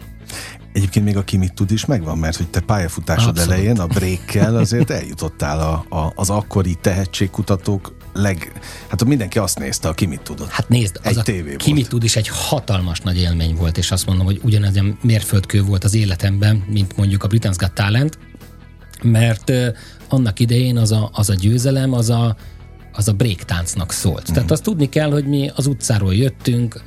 Egyébként 0.76 1.04
még 1.04 1.16
a 1.16 1.24
mit 1.38 1.54
tud 1.54 1.70
is 1.70 1.84
megvan, 1.84 2.18
mert 2.18 2.36
hogy 2.36 2.48
te 2.48 2.60
pályafutásod 2.60 3.28
Abszolút. 3.28 3.52
elején 3.52 3.78
a 3.78 3.86
brékkel 3.86 4.56
azért 4.56 4.90
eljutottál 4.90 5.60
a, 5.60 5.96
a, 5.96 6.12
az 6.14 6.30
akkori 6.30 6.74
tehetségkutatók 6.80 7.94
leg... 8.12 8.52
Hát 8.88 9.04
mindenki 9.04 9.38
azt 9.38 9.58
nézte, 9.58 9.88
aki 9.88 10.06
mit 10.06 10.20
tudott. 10.20 10.48
Hát 10.48 10.68
nézd, 10.68 11.00
egy 11.02 11.18
az 11.18 11.28
a 11.28 11.56
ki 11.56 11.72
mit 11.72 11.88
tud 11.88 12.04
is 12.04 12.16
egy 12.16 12.28
hatalmas 12.28 13.00
nagy 13.00 13.18
élmény 13.18 13.54
volt, 13.54 13.78
és 13.78 13.90
azt 13.90 14.06
mondom, 14.06 14.26
hogy 14.26 14.40
ugyanez 14.42 14.76
a 14.76 14.84
mérföldkő 15.02 15.62
volt 15.62 15.84
az 15.84 15.94
életemben, 15.94 16.64
mint 16.66 16.96
mondjuk 16.96 17.22
a 17.22 17.28
Britain's 17.28 17.56
Got 17.56 17.72
Talent, 17.72 18.18
mert 19.02 19.52
annak 20.08 20.40
idején 20.40 20.76
az 20.76 20.92
a, 20.92 21.10
az 21.12 21.30
a 21.30 21.34
győzelem, 21.34 21.92
az 21.92 22.10
a, 22.10 22.36
az 22.96 23.08
a 23.08 23.12
breaktáncnak 23.12 23.92
szólt. 23.92 24.30
Mm. 24.30 24.34
Tehát 24.34 24.50
azt 24.50 24.62
tudni 24.62 24.88
kell, 24.88 25.10
hogy 25.10 25.26
mi 25.26 25.50
az 25.54 25.66
utcáról 25.66 26.14
jöttünk, 26.14 26.82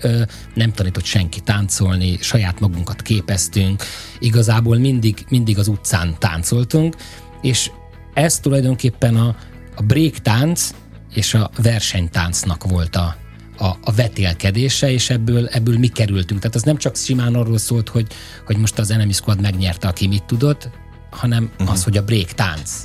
nem 0.54 0.72
tanított 0.72 1.04
senki 1.04 1.40
táncolni, 1.40 2.18
saját 2.22 2.60
magunkat 2.60 3.02
képeztünk, 3.02 3.84
igazából 4.20 4.78
mindig, 4.78 5.26
mindig 5.30 5.58
az 5.58 5.68
utcán 5.68 6.16
táncoltunk, 6.20 6.96
és 7.42 7.72
ez 8.14 8.40
tulajdonképpen 8.40 9.16
a, 9.16 9.36
a 9.76 9.82
breaktánc 9.82 10.70
és 11.14 11.34
a 11.34 11.50
versenytáncnak 11.62 12.64
volt 12.64 12.96
a, 12.96 13.16
a, 13.58 13.66
a 13.66 13.92
vetélkedése, 13.92 14.92
és 14.92 15.10
ebből, 15.10 15.48
ebből 15.48 15.78
mi 15.78 15.88
kerültünk. 15.88 16.40
Tehát 16.40 16.56
az 16.56 16.64
nem 16.64 16.78
csak 16.78 16.96
simán 16.96 17.36
arról 17.36 17.58
szólt, 17.58 17.90
hogy, 17.90 18.08
hogy 18.46 18.58
most 18.58 18.80
az 18.80 18.92
Enemy 18.92 19.14
Squad 19.14 19.42
megnyerte, 19.42 19.88
aki 19.88 20.08
mit 20.08 20.24
tudott, 20.24 20.70
hanem 21.10 21.52
uh-huh. 21.54 21.72
az, 21.72 21.84
hogy 21.84 21.98
a 21.98 22.04
break 22.04 22.32
tánc 22.32 22.84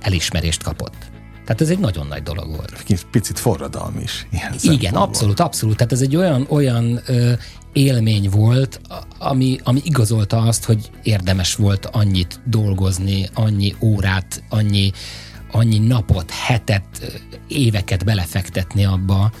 elismerést 0.00 0.62
kapott. 0.62 1.09
Tehát 1.50 1.64
ez 1.64 1.70
egy 1.76 1.82
nagyon 1.82 2.06
nagy 2.06 2.22
dolog 2.22 2.48
volt. 2.48 2.84
Picit 3.10 3.38
forradalmi 3.38 4.02
is. 4.02 4.26
Ilyen 4.30 4.54
Igen, 4.60 4.94
abszolút, 4.94 5.40
abszolút. 5.40 5.76
Tehát 5.76 5.92
ez 5.92 6.00
egy 6.00 6.16
olyan, 6.16 6.46
olyan 6.48 7.00
ö, 7.06 7.32
élmény 7.72 8.28
volt, 8.30 8.80
ami, 9.18 9.60
ami 9.64 9.80
igazolta 9.84 10.38
azt, 10.38 10.64
hogy 10.64 10.90
érdemes 11.02 11.54
volt 11.54 11.86
annyit 11.86 12.40
dolgozni, 12.44 13.28
annyi 13.34 13.74
órát, 13.80 14.42
annyi, 14.48 14.92
annyi 15.52 15.78
napot, 15.78 16.30
hetet, 16.30 17.20
éveket 17.48 18.04
belefektetni 18.04 18.84
abba, 18.84 19.32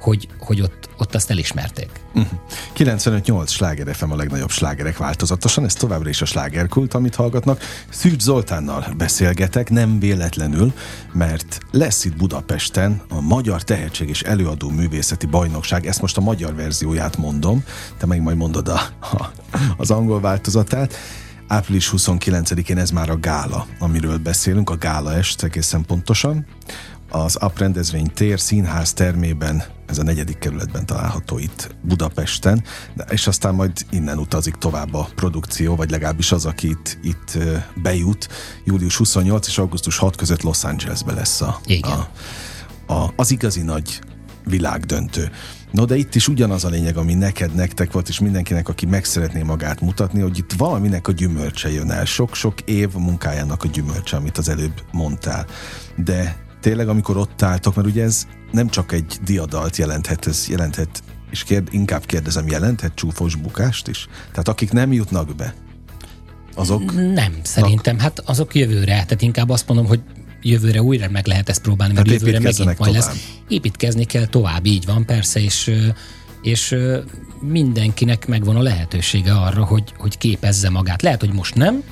hogy, 0.00 0.28
hogy 0.38 0.60
ott, 0.60 0.88
ott 0.98 1.14
azt 1.14 1.30
elismerték. 1.30 1.90
Uh-huh. 2.14 2.38
Mhm. 2.78 2.88
95-8 2.88 3.48
sláger 3.48 3.94
FM 3.94 4.10
a 4.10 4.16
legnagyobb 4.16 4.50
slágerek 4.50 4.96
változatosan, 4.96 5.64
ez 5.64 5.74
továbbra 5.74 6.08
is 6.08 6.22
a 6.22 6.24
slágerkult, 6.24 6.94
amit 6.94 7.14
hallgatnak. 7.14 7.62
Szűcs 7.88 8.20
Zoltánnal 8.20 8.86
beszélgetek, 8.96 9.70
nem 9.70 9.98
véletlenül, 9.98 10.72
mert 11.12 11.58
lesz 11.70 12.04
itt 12.04 12.16
Budapesten 12.16 13.02
a 13.08 13.20
Magyar 13.20 13.62
Tehetség 13.62 14.08
és 14.08 14.22
Előadó 14.22 14.70
Művészeti 14.70 15.26
Bajnokság, 15.26 15.86
ezt 15.86 16.00
most 16.00 16.16
a 16.16 16.20
magyar 16.20 16.54
verzióját 16.54 17.16
mondom, 17.16 17.64
te 17.98 18.06
meg 18.06 18.22
majd 18.22 18.36
mondod 18.36 18.68
a, 18.68 18.80
a, 19.00 19.30
az 19.76 19.90
angol 19.90 20.20
változatát. 20.20 20.94
Április 21.48 21.92
29-én 21.96 22.78
ez 22.78 22.90
már 22.90 23.10
a 23.10 23.18
gála, 23.18 23.66
amiről 23.78 24.18
beszélünk, 24.18 24.70
a 24.70 24.76
gála 24.76 25.14
est 25.14 25.42
egészen 25.42 25.84
pontosan 25.84 26.46
az 27.10 27.36
aprendezvény 27.36 28.10
tér 28.14 28.40
színház 28.40 28.92
termében, 28.92 29.64
ez 29.86 29.98
a 29.98 30.02
negyedik 30.02 30.38
kerületben 30.38 30.86
található 30.86 31.38
itt 31.38 31.74
Budapesten, 31.82 32.64
és 33.08 33.26
aztán 33.26 33.54
majd 33.54 33.72
innen 33.90 34.18
utazik 34.18 34.54
tovább 34.54 34.94
a 34.94 35.08
produkció, 35.14 35.76
vagy 35.76 35.90
legalábbis 35.90 36.32
az, 36.32 36.46
aki 36.46 36.68
itt, 36.68 36.98
itt 37.02 37.38
bejut. 37.82 38.28
Július 38.64 38.96
28 38.96 39.46
és 39.46 39.58
augusztus 39.58 39.96
6 39.96 40.16
között 40.16 40.42
Los 40.42 40.64
Angelesbe 40.64 41.12
lesz 41.12 41.40
a, 41.40 41.60
a, 41.80 42.92
a, 42.92 43.12
az 43.16 43.30
igazi 43.30 43.62
nagy 43.62 44.00
világdöntő. 44.44 45.30
No, 45.70 45.84
de 45.84 45.96
itt 45.96 46.14
is 46.14 46.28
ugyanaz 46.28 46.64
a 46.64 46.68
lényeg, 46.68 46.96
ami 46.96 47.14
neked, 47.14 47.54
nektek 47.54 47.92
volt, 47.92 48.08
és 48.08 48.20
mindenkinek, 48.20 48.68
aki 48.68 48.86
meg 48.86 49.04
szeretné 49.04 49.42
magát 49.42 49.80
mutatni, 49.80 50.20
hogy 50.20 50.38
itt 50.38 50.52
valaminek 50.52 51.08
a 51.08 51.12
gyümölcse 51.12 51.70
jön 51.72 51.90
el. 51.90 52.04
Sok-sok 52.04 52.60
év 52.60 52.92
munkájának 52.92 53.62
a 53.62 53.68
gyümölcse, 53.68 54.16
amit 54.16 54.38
az 54.38 54.48
előbb 54.48 54.82
mondtál. 54.92 55.46
De 55.96 56.45
tényleg, 56.66 56.88
amikor 56.88 57.16
ott 57.16 57.42
álltok, 57.42 57.74
mert 57.74 57.88
ugye 57.88 58.02
ez 58.02 58.26
nem 58.52 58.68
csak 58.68 58.92
egy 58.92 59.18
diadalt 59.24 59.76
jelenthet, 59.76 60.26
ez 60.26 60.46
jelenthet, 60.48 61.02
és 61.30 61.44
kérd, 61.44 61.68
inkább 61.70 62.06
kérdezem, 62.06 62.48
jelenthet 62.48 62.94
csúfos 62.94 63.34
bukást 63.34 63.88
is? 63.88 64.08
Tehát 64.30 64.48
akik 64.48 64.72
nem 64.72 64.92
jutnak 64.92 65.34
be, 65.34 65.54
azok... 66.54 66.94
Nem, 67.12 67.34
szerintem. 67.42 67.98
Hát 67.98 68.22
azok 68.24 68.54
jövőre. 68.54 68.92
Tehát 68.92 69.22
inkább 69.22 69.50
azt 69.50 69.68
mondom, 69.68 69.86
hogy 69.86 70.00
jövőre 70.42 70.82
újra 70.82 71.08
meg 71.10 71.26
lehet 71.26 71.48
ezt 71.48 71.62
próbálni, 71.62 71.94
mert 71.94 72.08
hát 72.08 72.20
jövőre 72.20 72.40
megint 72.40 72.64
majd 72.64 72.76
tovább. 72.76 72.94
lesz. 72.94 73.38
Építkezni 73.48 74.04
kell 74.04 74.26
tovább, 74.26 74.66
így 74.66 74.86
van, 74.86 75.04
persze, 75.04 75.40
és 75.40 75.72
és 76.42 76.76
mindenkinek 77.40 78.26
megvan 78.26 78.56
a 78.56 78.62
lehetősége 78.62 79.32
arra, 79.32 79.64
hogy, 79.64 79.92
hogy 79.98 80.18
képezze 80.18 80.70
magát. 80.70 81.02
Lehet, 81.02 81.20
hogy 81.20 81.32
most 81.32 81.54
nem, 81.54 81.82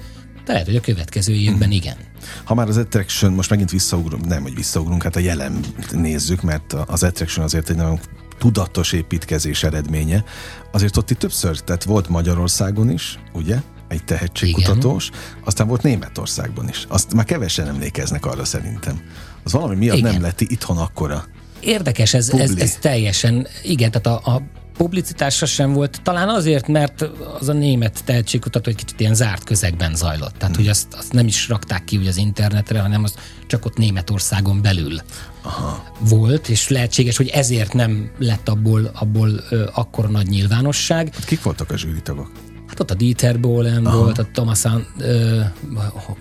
de 0.45 0.53
lehet, 0.53 0.67
hogy 0.67 0.77
a 0.77 0.81
következő 0.81 1.33
évben 1.33 1.63
hmm. 1.63 1.71
igen. 1.71 1.97
Ha 2.45 2.55
már 2.55 2.69
az 2.69 2.77
Attraction, 2.77 3.33
most 3.33 3.51
megint 3.51 3.71
visszaugrunk, 3.71 4.27
nem, 4.27 4.43
hogy 4.43 4.55
visszaugrunk, 4.55 5.03
hát 5.03 5.17
a 5.17 5.21
jelen 5.21 5.61
nézzük, 5.93 6.43
mert 6.43 6.73
az 6.73 7.03
Attraction 7.03 7.45
azért 7.45 7.71
egy 7.71 7.77
nagyon 7.77 8.01
tudatos 8.39 8.93
építkezés 8.93 9.63
eredménye. 9.63 10.25
Azért 10.73 10.97
ott 10.97 11.11
itt 11.11 11.19
többször, 11.19 11.61
tehát 11.61 11.85
volt 11.85 12.09
Magyarországon 12.09 12.91
is, 12.91 13.19
ugye? 13.33 13.57
Egy 13.89 14.05
tehetségkutatós, 14.05 15.09
Igen. 15.09 15.21
aztán 15.45 15.67
volt 15.67 15.83
Németországban 15.83 16.69
is. 16.69 16.85
Azt 16.89 17.15
már 17.15 17.25
kevesen 17.25 17.69
emlékeznek 17.69 18.27
arra 18.27 18.45
szerintem. 18.45 19.01
Az 19.45 19.53
valami 19.53 19.75
miatt 19.75 19.97
Igen. 19.97 20.13
nem 20.13 20.23
lett 20.23 20.41
itthon 20.41 20.79
akkora. 20.79 21.25
Érdekes, 21.61 22.15
ez, 22.15 22.29
ez, 22.29 22.55
ez 22.57 22.77
teljesen, 22.81 23.47
igen, 23.63 23.91
tehát 23.91 24.27
a, 24.27 24.35
a 24.35 24.43
publicitásra 24.77 25.47
sem 25.47 25.73
volt, 25.73 26.01
talán 26.03 26.29
azért, 26.29 26.69
mert 26.69 27.03
az 27.41 27.49
a 27.49 27.53
német 27.53 28.05
tehetségkutató 28.05 28.71
egy 28.71 28.77
kicsit 28.77 29.01
ilyen 29.01 29.15
zárt 29.15 29.45
közegben 29.45 29.95
zajlott. 29.95 30.35
Tehát, 30.39 30.55
hmm. 30.55 30.65
hogy 30.65 30.69
azt, 30.69 30.95
azt 30.95 31.13
nem 31.13 31.27
is 31.27 31.49
rakták 31.49 31.85
ki 31.85 31.97
ugye 31.97 32.09
az 32.09 32.17
internetre, 32.17 32.81
hanem 32.81 33.05
az 33.05 33.15
csak 33.47 33.65
ott 33.65 33.77
Németországon 33.77 34.63
belül 34.63 35.01
Aha. 35.43 35.85
volt, 35.99 36.49
és 36.49 36.69
lehetséges, 36.69 37.17
hogy 37.17 37.29
ezért 37.29 37.73
nem 37.73 38.11
lett 38.19 38.49
abból, 38.49 38.91
abból 38.95 39.31
ö, 39.51 39.69
akkora 39.75 40.09
nagy 40.09 40.27
nyilvánosság. 40.27 41.15
Hát 41.15 41.25
kik 41.25 41.43
voltak 41.43 41.71
a 41.71 41.77
zsűritagok? 41.77 42.31
Hát 42.67 42.81
ott 42.81 42.91
a 42.91 42.95
Dieter 42.95 43.41
Bohlen 43.41 43.87
Aha. 43.87 43.99
volt, 43.99 44.19
a 44.19 44.27
Thomas 44.33 44.65
ö, 44.99 45.41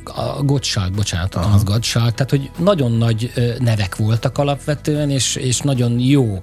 a 0.03 0.43
Gottschalk, 0.43 0.91
bocsánat, 0.91 1.35
a 1.35 1.39
Thomas 1.39 1.63
Gottschalk, 1.63 2.13
tehát 2.13 2.29
hogy 2.29 2.51
nagyon 2.57 2.91
nagy 2.91 3.31
nevek 3.59 3.95
voltak 3.95 4.37
alapvetően, 4.37 5.09
és, 5.09 5.35
és 5.35 5.59
nagyon 5.59 5.99
jó 5.99 6.41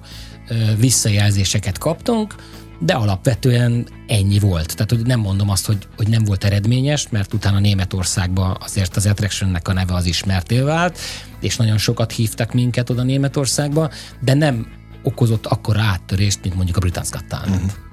visszajelzéseket 0.77 1.77
kaptunk, 1.77 2.35
de 2.79 2.93
alapvetően 2.93 3.87
ennyi 4.07 4.39
volt. 4.39 4.73
Tehát, 4.73 4.89
hogy 4.89 5.05
nem 5.05 5.19
mondom 5.19 5.49
azt, 5.49 5.65
hogy, 5.65 5.87
hogy 5.97 6.07
nem 6.07 6.23
volt 6.23 6.43
eredményes, 6.43 7.09
mert 7.09 7.33
utána 7.33 7.59
Németországban 7.59 8.57
azért 8.59 8.95
az 8.95 9.05
Attractionnek 9.05 9.67
a 9.67 9.73
neve 9.73 9.93
az 9.93 10.05
ismerté 10.05 10.59
vált, 10.59 10.99
és 11.39 11.55
nagyon 11.55 11.77
sokat 11.77 12.11
hívtak 12.11 12.53
minket 12.53 12.89
oda 12.89 13.03
Németországba, 13.03 13.89
de 14.19 14.33
nem 14.33 14.67
okozott 15.03 15.45
akkor 15.45 15.79
áttörést, 15.79 16.39
mint 16.41 16.55
mondjuk 16.55 16.77
a 16.77 16.79
Got 16.81 17.25
Talent. 17.27 17.55
Uh-huh 17.55 17.89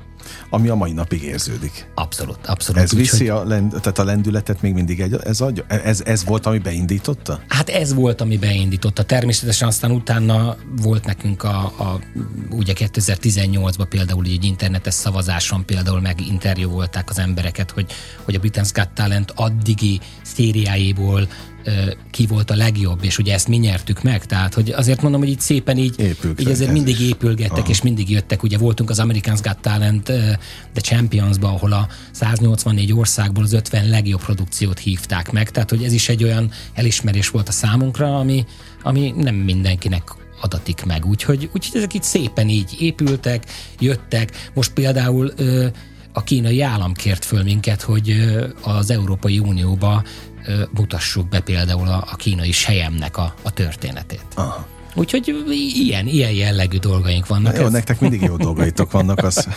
ami 0.50 0.68
a 0.68 0.74
mai 0.74 0.92
napig 0.92 1.22
érződik. 1.22 1.90
Abszolút, 1.94 2.46
abszolút. 2.46 2.82
Ez 2.82 2.92
viszi 2.92 3.26
hogy... 3.26 3.38
a, 3.38 3.44
lend, 3.44 3.70
tehát 3.70 3.98
a 3.98 4.04
lendületet 4.04 4.62
még 4.62 4.74
mindig 4.74 5.00
egy, 5.00 5.14
ez, 5.24 5.40
adja, 5.40 5.64
ez, 5.66 6.02
ez 6.04 6.24
volt, 6.24 6.46
ami 6.46 6.58
beindította? 6.58 7.40
Hát 7.48 7.68
ez 7.68 7.94
volt, 7.94 8.20
ami 8.20 8.36
beindította. 8.36 9.02
Természetesen 9.02 9.68
aztán 9.68 9.90
utána 9.90 10.56
volt 10.82 11.04
nekünk 11.04 11.42
a, 11.42 11.58
a 11.58 11.98
ugye 12.50 12.72
2018-ban 12.76 13.86
például 13.88 14.24
egy 14.24 14.44
internetes 14.44 14.94
szavazáson 14.94 15.64
például 15.64 16.00
meg 16.00 16.26
interjú 16.26 16.70
volták 16.70 17.10
az 17.10 17.18
embereket, 17.18 17.70
hogy, 17.70 17.92
hogy 18.24 18.34
a 18.34 18.38
Britain's 18.38 18.70
Got 18.72 18.88
Talent 18.88 19.32
addigi 19.34 20.00
szériáiból 20.22 21.28
ki 22.10 22.26
volt 22.26 22.50
a 22.50 22.54
legjobb, 22.54 23.04
és 23.04 23.18
ugye 23.18 23.34
ezt 23.34 23.48
mi 23.48 23.56
nyertük 23.56 24.02
meg, 24.02 24.26
tehát 24.26 24.54
hogy 24.54 24.70
azért 24.70 25.02
mondom, 25.02 25.20
hogy 25.20 25.30
itt 25.30 25.40
szépen 25.40 25.76
így, 25.76 26.16
így 26.38 26.48
azért 26.48 26.72
mindig 26.72 27.00
épülgettek, 27.00 27.58
Aha. 27.58 27.68
és 27.68 27.82
mindig 27.82 28.10
jöttek, 28.10 28.42
ugye 28.42 28.58
voltunk 28.58 28.90
az 28.90 28.98
Americans 28.98 29.40
Got 29.40 29.58
Talent 29.58 30.02
The 30.72 30.80
Champions-ba, 30.80 31.48
ahol 31.48 31.72
a 31.72 31.88
184 32.10 32.92
országból 32.92 33.44
az 33.44 33.52
50 33.52 33.88
legjobb 33.88 34.20
produkciót 34.20 34.78
hívták 34.78 35.32
meg, 35.32 35.50
tehát 35.50 35.70
hogy 35.70 35.84
ez 35.84 35.92
is 35.92 36.08
egy 36.08 36.24
olyan 36.24 36.50
elismerés 36.74 37.28
volt 37.28 37.48
a 37.48 37.52
számunkra, 37.52 38.18
ami, 38.18 38.44
ami 38.82 39.14
nem 39.16 39.34
mindenkinek 39.34 40.02
adatik 40.40 40.84
meg, 40.84 41.06
úgyhogy, 41.06 41.50
úgyhogy 41.54 41.76
ezek 41.76 41.94
itt 41.94 42.02
szépen 42.02 42.48
így 42.48 42.76
épültek, 42.78 43.44
jöttek, 43.78 44.50
most 44.54 44.72
például 44.72 45.32
a 46.18 46.22
kínai 46.22 46.60
állam 46.60 46.92
kért 46.92 47.24
föl 47.24 47.42
minket, 47.42 47.82
hogy 47.82 48.34
az 48.62 48.90
Európai 48.90 49.38
Unióba 49.38 50.02
mutassuk 50.70 51.28
be 51.28 51.40
például 51.40 51.88
a, 51.88 52.04
a 52.10 52.16
kínai 52.16 52.52
sejemnek 52.52 53.16
a, 53.16 53.34
a 53.42 53.52
történetét. 53.52 54.26
Aha. 54.34 54.66
Úgyhogy 54.94 55.44
ilyen, 55.74 56.06
ilyen 56.06 56.30
jellegű 56.30 56.78
dolgaink 56.78 57.26
vannak. 57.26 57.52
Na 57.52 57.58
jó, 57.58 57.66
ez... 57.66 57.72
nektek 57.72 58.00
mindig 58.00 58.22
jó 58.22 58.36
dolgaitok 58.36 58.92
vannak, 58.92 59.18
az, 59.18 59.48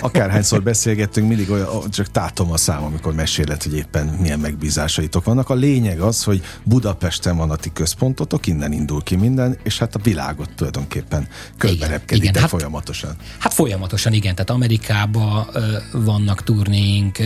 akárhányszor 0.00 0.62
beszélgettünk, 0.62 1.28
mindig 1.28 1.50
olyan, 1.50 1.90
csak 1.90 2.10
tátom 2.10 2.52
a 2.52 2.56
szám, 2.56 2.82
amikor 2.82 3.14
meséled, 3.14 3.62
hogy 3.62 3.74
éppen 3.74 4.06
milyen 4.06 4.38
megbízásaitok 4.38 5.24
vannak. 5.24 5.48
A 5.48 5.54
lényeg 5.54 6.00
az, 6.00 6.22
hogy 6.22 6.42
Budapesten 6.62 7.36
van 7.36 7.50
a 7.50 7.56
ti 7.56 7.70
központotok, 7.72 8.46
innen 8.46 8.72
indul 8.72 9.02
ki 9.02 9.16
minden, 9.16 9.58
és 9.62 9.78
hát 9.78 9.94
a 9.94 9.98
világot 10.02 10.50
tulajdonképpen 10.56 11.28
körberepkedik, 11.58 12.30
de 12.30 12.40
hát, 12.40 12.48
folyamatosan. 12.48 13.16
Hát 13.38 13.52
folyamatosan, 13.52 14.12
igen, 14.12 14.34
tehát 14.34 14.50
Amerikában 14.50 15.46
vannak 15.92 16.42
turnéink, 16.42 17.18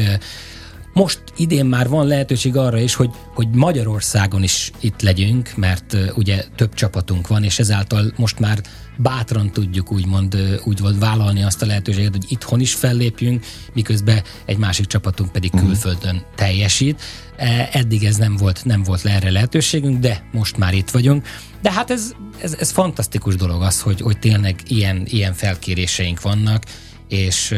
most 0.95 1.23
idén 1.37 1.67
már 1.67 1.89
van 1.89 2.07
lehetőség 2.07 2.57
arra 2.57 2.79
is, 2.79 2.95
hogy, 2.95 3.11
hogy 3.35 3.49
Magyarországon 3.51 4.43
is 4.43 4.71
itt 4.81 5.03
legyünk, 5.03 5.57
mert 5.57 5.97
ugye 6.15 6.45
több 6.57 6.75
csapatunk 6.75 7.29
van, 7.29 7.45
és 7.45 7.59
ezáltal 7.59 8.13
most 8.17 8.39
már 8.39 8.61
bátran 8.97 9.53
tudjuk 9.53 9.93
úgymond 9.93 10.61
úgy 10.65 10.79
volt 10.79 10.99
vállalni 10.99 11.43
azt 11.43 11.63
a 11.63 11.67
lehetőséget, 11.67 12.13
hogy 12.13 12.25
itthon 12.29 12.61
is 12.61 12.75
fellépjünk, 12.75 13.45
miközben 13.73 14.23
egy 14.45 14.59
másik 14.59 14.87
csapatunk 14.87 15.33
pedig 15.33 15.55
uh-huh. 15.55 15.69
külföldön 15.69 16.23
teljesít. 16.35 17.03
E, 17.37 17.69
eddig 17.73 18.05
ez 18.05 18.17
nem 18.17 18.37
volt, 18.37 18.65
nem 18.65 18.83
volt 18.83 19.03
le 19.03 19.11
erre 19.11 19.31
lehetőségünk, 19.31 20.01
de 20.01 20.29
most 20.33 20.57
már 20.57 20.75
itt 20.75 20.91
vagyunk. 20.91 21.27
De 21.63 21.73
hát 21.73 21.91
ez, 21.91 22.13
ez, 22.43 22.57
ez 22.59 22.71
fantasztikus 22.71 23.37
dolog 23.37 23.63
az, 23.63 23.81
hogy, 23.81 24.01
hogy 24.01 24.19
tényleg 24.19 24.61
ilyen, 24.67 25.03
ilyen 25.07 25.33
felkéréseink 25.33 26.21
vannak, 26.21 26.65
és 27.09 27.55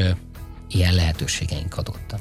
ilyen 0.68 0.94
lehetőségeink 0.94 1.76
adottak 1.76 2.20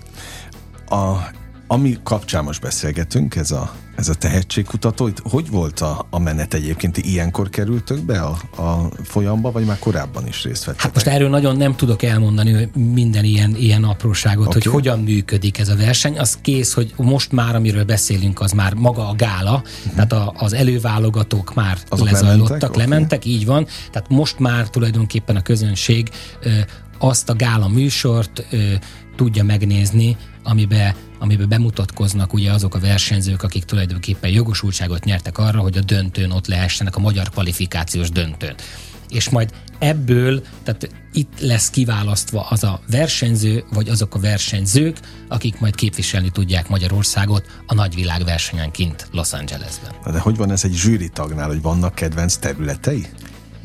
a, 0.95 1.29
ami 1.67 1.97
kapcsán 2.03 2.43
most 2.43 2.61
beszélgetünk, 2.61 3.35
ez 3.35 3.51
a, 3.51 3.75
ez 3.95 4.09
a 4.09 4.13
tehetségkutató, 4.13 5.07
itt 5.07 5.21
hogy 5.23 5.49
volt 5.49 5.79
a, 5.79 6.05
a 6.09 6.19
menet 6.19 6.53
egyébként? 6.53 6.97
Ilyenkor 6.97 7.49
kerültök 7.49 7.99
be 7.99 8.21
a, 8.21 8.61
a 8.61 8.89
folyamba, 9.03 9.51
vagy 9.51 9.65
már 9.65 9.79
korábban 9.79 10.27
is 10.27 10.43
részt 10.43 10.65
vettetek? 10.65 10.85
Hát 10.85 10.93
most 10.93 11.07
erről 11.07 11.29
nagyon 11.29 11.57
nem 11.57 11.75
tudok 11.75 12.03
elmondani 12.03 12.69
minden 12.73 13.23
ilyen, 13.23 13.55
ilyen 13.55 13.83
apróságot, 13.83 14.47
okay. 14.47 14.61
hogy 14.61 14.71
hogyan 14.71 14.99
működik 14.99 15.57
ez 15.57 15.69
a 15.69 15.75
verseny. 15.75 16.19
Az 16.19 16.37
kész, 16.41 16.73
hogy 16.73 16.93
most 16.97 17.31
már, 17.31 17.55
amiről 17.55 17.83
beszélünk, 17.83 18.41
az 18.41 18.51
már 18.51 18.73
maga 18.73 19.09
a 19.09 19.15
gála, 19.15 19.63
uh-huh. 19.65 19.93
tehát 19.93 20.13
a, 20.13 20.33
az 20.37 20.53
előválogatók 20.53 21.53
már 21.53 21.77
Azok 21.89 22.09
lezajlottak, 22.09 22.49
lementek, 22.49 22.75
lementek 22.75 23.19
okay. 23.19 23.31
így 23.31 23.45
van. 23.45 23.67
Tehát 23.91 24.09
most 24.09 24.39
már 24.39 24.69
tulajdonképpen 24.69 25.35
a 25.35 25.41
közönség 25.41 26.09
ö, 26.41 26.49
azt 26.99 27.29
a 27.29 27.35
gála 27.35 27.67
műsort 27.67 28.45
ö, 28.51 28.73
tudja 29.15 29.43
megnézni, 29.43 30.17
amiben 30.45 30.95
amiben 31.19 31.49
bemutatkoznak 31.49 32.33
ugye 32.33 32.51
azok 32.51 32.75
a 32.75 32.79
versenyzők, 32.79 33.43
akik 33.43 33.63
tulajdonképpen 33.63 34.29
jogosultságot 34.29 35.03
nyertek 35.03 35.37
arra, 35.37 35.59
hogy 35.59 35.77
a 35.77 35.81
döntőn 35.81 36.31
ott 36.31 36.47
lehessenek, 36.47 36.95
a 36.95 36.99
magyar 36.99 37.29
kvalifikációs 37.29 38.09
döntőn. 38.09 38.55
És 39.09 39.29
majd 39.29 39.51
ebből, 39.79 40.41
tehát 40.63 40.89
itt 41.13 41.39
lesz 41.39 41.69
kiválasztva 41.69 42.47
az 42.49 42.63
a 42.63 42.81
versenyző, 42.89 43.63
vagy 43.73 43.89
azok 43.89 44.15
a 44.15 44.19
versenyzők, 44.19 44.99
akik 45.27 45.59
majd 45.59 45.75
képviselni 45.75 46.29
tudják 46.29 46.69
Magyarországot 46.69 47.45
a 47.65 47.73
nagyvilág 47.73 48.23
versenyen 48.23 48.71
kint 48.71 49.07
Los 49.11 49.33
Angelesben. 49.33 49.91
De 50.11 50.19
hogy 50.19 50.37
van 50.37 50.51
ez 50.51 50.63
egy 50.63 50.73
zsűritagnál, 50.73 51.47
hogy 51.47 51.61
vannak 51.61 51.95
kedvenc 51.95 52.35
területei? 52.35 53.05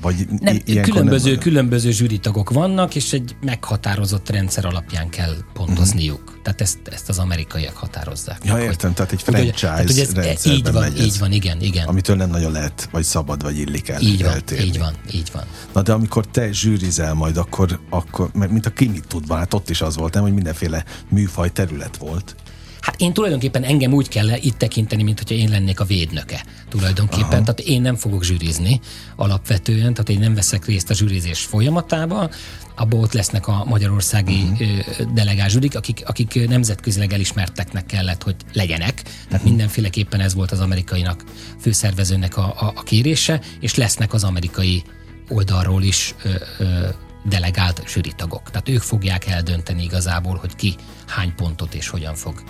Vagy 0.01 0.27
nem, 0.41 0.83
különböző, 0.83 1.31
nem 1.31 1.41
különböző 1.41 1.91
zsűritagok 1.91 2.51
vannak, 2.51 2.95
és 2.95 3.13
egy 3.13 3.37
meghatározott 3.41 4.31
rendszer 4.31 4.65
alapján 4.65 5.09
kell 5.09 5.35
pontozniuk. 5.53 6.21
Uh-huh. 6.21 6.43
Tehát 6.43 6.61
ezt, 6.61 6.79
ezt 6.85 7.09
az 7.09 7.19
amerikaiak 7.19 7.77
határozzák. 7.77 8.39
Ja, 8.45 8.53
meg, 8.53 8.63
értem, 8.63 8.89
hogy, 8.89 8.97
tehát 8.97 9.13
egy 9.13 9.23
franchise 9.23 9.67
tehát, 9.67 9.87
hogy 9.87 9.99
ez, 9.99 10.13
rendszerben 10.15 10.57
így 10.57 10.73
van, 10.73 10.83
megy 10.83 11.01
így 11.01 11.19
van, 11.19 11.33
igen, 11.33 11.61
igen. 11.61 11.87
Amitől 11.87 12.17
nem 12.17 12.31
nagyon 12.31 12.53
lehet, 12.53 12.89
vagy 12.91 13.05
szabad, 13.05 13.43
vagy 13.43 13.59
illik 13.59 13.89
el. 13.89 14.01
Így 14.01 14.23
van, 14.23 14.33
eltérni. 14.33 14.65
így 14.65 14.79
van, 14.79 14.95
így 15.13 15.31
van. 15.33 15.45
Na 15.73 15.83
de 15.83 15.93
amikor 15.93 16.27
te 16.27 16.53
zsűrizel 16.53 17.15
majd, 17.15 17.37
akkor, 17.37 17.81
akkor 17.91 18.31
mint 18.33 18.67
a 18.67 18.71
Kimit 18.71 19.07
tudva, 19.07 19.35
hát 19.35 19.55
ott 19.55 19.71
is 19.71 19.81
az 19.81 19.97
volt, 19.97 20.15
nem, 20.15 20.23
hogy 20.23 20.35
mindenféle 20.35 20.85
műfaj 21.09 21.53
terület 21.53 21.97
volt. 21.97 22.35
Hát 22.81 23.01
én 23.01 23.13
tulajdonképpen 23.13 23.63
engem 23.63 23.93
úgy 23.93 24.09
kell 24.09 24.29
itt 24.41 24.59
tekinteni, 24.59 25.03
mint 25.03 25.19
hogyha 25.19 25.35
én 25.35 25.51
lennék 25.51 25.81
a 25.81 25.85
védnöke 25.85 26.45
tulajdonképpen. 26.69 27.31
Aha. 27.31 27.43
Tehát 27.43 27.61
én 27.61 27.81
nem 27.81 27.97
fogok 27.97 28.25
zsűrizni 28.25 28.81
alapvetően, 29.17 29.93
tehát 29.95 30.09
én 30.09 30.19
nem 30.19 30.35
veszek 30.35 30.65
részt 30.65 30.91
a 30.91 30.95
zsűrizés 30.95 31.41
folyamatában, 31.41 32.31
abból 32.77 33.01
ott 33.01 33.13
lesznek 33.13 33.49
a 33.49 33.65
magyarországi 33.69 34.43
uh-huh. 34.43 35.13
delegás 35.13 35.53
zsűrik, 35.53 35.77
akik, 35.77 36.03
akik 36.07 36.49
nemzetközileg 36.49 37.13
elismerteknek 37.13 37.87
kellett, 37.87 38.23
hogy 38.23 38.37
legyenek. 38.53 39.03
Tehát 39.03 39.25
uh-huh. 39.31 39.45
mindenféleképpen 39.45 40.21
ez 40.21 40.35
volt 40.35 40.51
az 40.51 40.61
amerikainak 40.61 41.25
főszervezőnek 41.61 42.37
a, 42.37 42.55
a, 42.59 42.73
a 42.75 42.83
kérése, 42.83 43.41
és 43.61 43.75
lesznek 43.75 44.13
az 44.13 44.25
amerikai 44.25 44.83
oldalról 45.29 45.83
is 45.83 46.15
ö, 46.23 46.29
ö, 46.59 46.89
delegált 47.25 47.83
zsűritagok. 47.89 48.51
Tehát 48.51 48.69
ők 48.69 48.83
fogják 48.83 49.27
eldönteni 49.27 49.83
igazából, 49.83 50.37
hogy 50.37 50.57
ki 50.57 50.75
hány 51.07 51.35
pontot 51.35 51.75
és 51.75 51.89
hogyan 51.89 52.15
fog 52.15 52.43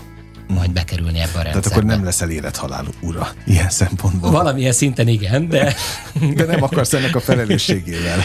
majd 0.51 0.73
bekerülni 0.73 1.19
ebbe 1.19 1.39
a 1.39 1.43
rendszerbe. 1.43 1.61
Tehát 1.61 1.79
akkor 1.79 1.85
nem 1.85 2.05
leszel 2.05 2.31
élethalál 2.31 2.85
ura 3.01 3.29
ilyen 3.47 3.71
szempontból. 3.71 4.31
Valamilyen 4.31 4.73
szinten 4.73 5.09
igen, 5.09 5.49
de... 5.49 5.75
de 6.35 6.45
nem 6.45 6.63
akarsz 6.63 6.93
ennek 6.93 7.17
a 7.17 7.21
felelősségével. 7.21 8.19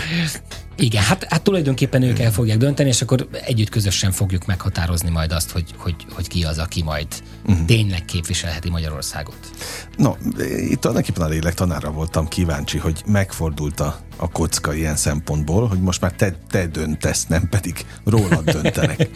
Igen, 0.77 1.03
hát, 1.03 1.25
hát 1.29 1.41
tulajdonképpen 1.41 2.01
ők 2.01 2.19
el 2.19 2.31
fogják 2.31 2.57
dönteni, 2.57 2.89
és 2.89 3.01
akkor 3.01 3.27
együtt 3.45 3.69
közösen 3.69 4.11
fogjuk 4.11 4.45
meghatározni 4.45 5.09
majd 5.09 5.31
azt, 5.31 5.51
hogy, 5.51 5.73
hogy, 5.77 5.95
hogy 6.11 6.27
ki 6.27 6.43
az, 6.43 6.57
aki 6.57 6.83
majd 6.83 7.07
uh-huh. 7.45 7.65
tényleg 7.65 8.05
képviselheti 8.05 8.69
Magyarországot. 8.69 9.37
No, 9.97 10.13
itt 10.69 10.79
tulajdonképpen 10.79 11.23
a 11.23 11.27
lélek 11.27 11.53
tanára 11.53 11.91
voltam 11.91 12.27
kíváncsi, 12.27 12.77
hogy 12.77 13.01
megfordult 13.05 13.79
a, 13.79 13.99
a 14.17 14.29
kocka 14.29 14.73
ilyen 14.73 14.95
szempontból, 14.95 15.67
hogy 15.67 15.79
most 15.79 16.01
már 16.01 16.11
te, 16.11 16.35
te 16.49 16.67
döntesz, 16.67 17.25
nem 17.25 17.49
pedig 17.49 17.85
rólad 18.03 18.49
döntenek. 18.51 19.09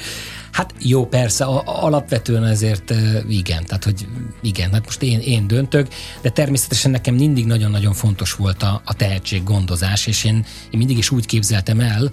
Hát 0.51 0.73
jó, 0.79 1.05
persze, 1.05 1.45
a, 1.45 1.63
alapvetően 1.65 2.45
ezért 2.45 2.93
igen, 3.27 3.65
tehát 3.65 3.83
hogy 3.83 4.07
igen, 4.41 4.71
hát 4.71 4.85
most 4.85 5.01
én, 5.01 5.19
én 5.19 5.47
döntök, 5.47 5.87
de 6.21 6.29
természetesen 6.29 6.91
nekem 6.91 7.15
mindig 7.15 7.45
nagyon-nagyon 7.45 7.93
fontos 7.93 8.33
volt 8.33 8.63
a, 8.63 8.81
a 8.85 8.93
tehetséggondozás, 8.93 10.07
és 10.07 10.23
én, 10.23 10.45
én 10.71 10.77
mindig 10.77 10.97
is 10.97 11.11
úgy 11.11 11.25
képzeltem 11.25 11.79
el, 11.79 12.11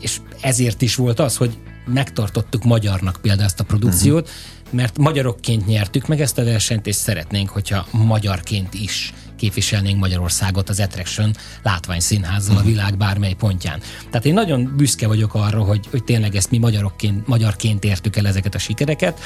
és 0.00 0.20
ezért 0.40 0.82
is 0.82 0.94
volt 0.94 1.20
az, 1.20 1.36
hogy 1.36 1.58
megtartottuk 1.86 2.64
magyarnak 2.64 3.18
például 3.22 3.44
ezt 3.44 3.60
a 3.60 3.64
produkciót, 3.64 4.28
uh-huh. 4.28 4.74
mert 4.80 4.98
magyarokként 4.98 5.66
nyertük 5.66 6.06
meg 6.06 6.20
ezt 6.20 6.38
a 6.38 6.44
versenyt, 6.44 6.86
és 6.86 6.94
szeretnénk, 6.94 7.48
hogyha 7.48 7.86
magyarként 7.90 8.74
is 8.74 9.12
képviselnénk 9.40 9.98
Magyarországot 9.98 10.68
az 10.68 10.80
Attraction 10.80 11.34
látványszínházzal 11.62 12.56
a 12.56 12.62
világ 12.62 12.96
bármely 12.96 13.32
pontján. 13.32 13.80
Tehát 14.10 14.26
én 14.26 14.34
nagyon 14.34 14.72
büszke 14.76 15.06
vagyok 15.06 15.34
arra, 15.34 15.62
hogy, 15.62 15.86
hogy 15.90 16.04
tényleg 16.04 16.34
ezt 16.34 16.50
mi 16.50 16.58
magyarokként, 16.58 17.26
magyarként 17.26 17.84
értük 17.84 18.16
el 18.16 18.26
ezeket 18.26 18.54
a 18.54 18.58
sikereket, 18.58 19.20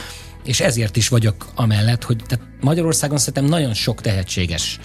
és 0.45 0.61
ezért 0.61 0.97
is 0.97 1.09
vagyok 1.09 1.47
amellett, 1.55 2.05
hogy 2.05 2.23
tehát 2.27 2.45
Magyarországon 2.61 3.19
szerintem 3.19 3.45
nagyon 3.45 3.75
sok 3.75 4.01
tehetséges 4.01 4.79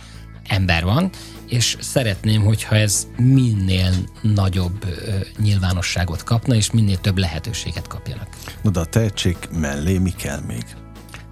ember 0.47 0.83
van, 0.83 1.09
és 1.47 1.77
szeretném, 1.79 2.41
hogyha 2.41 2.75
ez 2.75 3.07
minél 3.17 3.91
nagyobb 4.21 4.83
ö, 4.85 5.11
nyilvánosságot 5.37 6.23
kapna, 6.23 6.55
és 6.55 6.71
minél 6.71 6.97
több 6.97 7.17
lehetőséget 7.17 7.87
kapjanak. 7.87 8.27
No, 8.61 8.69
de 8.69 8.79
a 8.79 8.85
tehetség 8.85 9.37
mellé 9.51 9.97
mi 9.97 10.11
kell 10.11 10.39
még? 10.47 10.63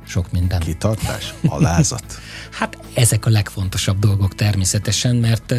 Sok 0.07 0.31
minden. 0.31 0.59
Kitartás? 0.59 1.33
Alázat? 1.47 2.19
hát 2.59 2.77
ezek 2.93 3.25
a 3.25 3.29
legfontosabb 3.29 3.99
dolgok 3.99 4.35
természetesen, 4.35 5.15
mert, 5.15 5.49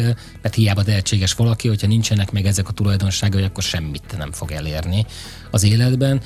mert 0.41 0.55
hiába 0.55 0.83
tehetséges 0.83 1.33
valaki, 1.33 1.67
hogyha 1.67 1.87
nincsenek 1.87 2.31
meg 2.31 2.45
ezek 2.45 2.67
a 2.67 2.71
tulajdonságai, 2.71 3.43
akkor 3.43 3.63
semmit 3.63 4.17
nem 4.17 4.31
fog 4.31 4.51
elérni 4.51 5.05
az 5.51 5.63
életben. 5.63 6.21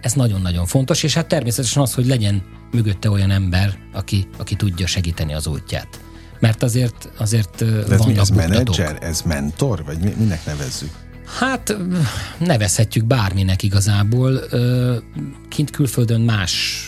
Ez 0.00 0.12
nagyon-nagyon 0.12 0.66
fontos, 0.66 1.02
és 1.02 1.14
hát 1.14 1.26
természetesen 1.26 1.82
az, 1.82 1.94
hogy 1.94 2.06
legyen 2.06 2.42
mögötte 2.70 3.10
olyan 3.10 3.30
ember, 3.30 3.78
aki, 3.92 4.28
aki 4.36 4.54
tudja 4.54 4.86
segíteni 4.86 5.34
az 5.34 5.46
útját. 5.46 6.00
Mert 6.40 6.62
azért, 6.62 7.08
azért 7.16 7.64
De 7.88 7.94
ez 7.94 8.04
mi, 8.04 8.18
ez 8.18 8.28
menedzser, 8.28 8.98
ez 9.00 9.22
mentor, 9.22 9.84
vagy 9.84 9.98
mi, 9.98 10.14
minek 10.18 10.44
nevezzük? 10.46 10.90
Hát 11.38 11.76
nevezhetjük 12.38 13.04
bárminek 13.04 13.62
igazából. 13.62 14.40
Kint 15.48 15.70
külföldön 15.70 16.20
más 16.20 16.82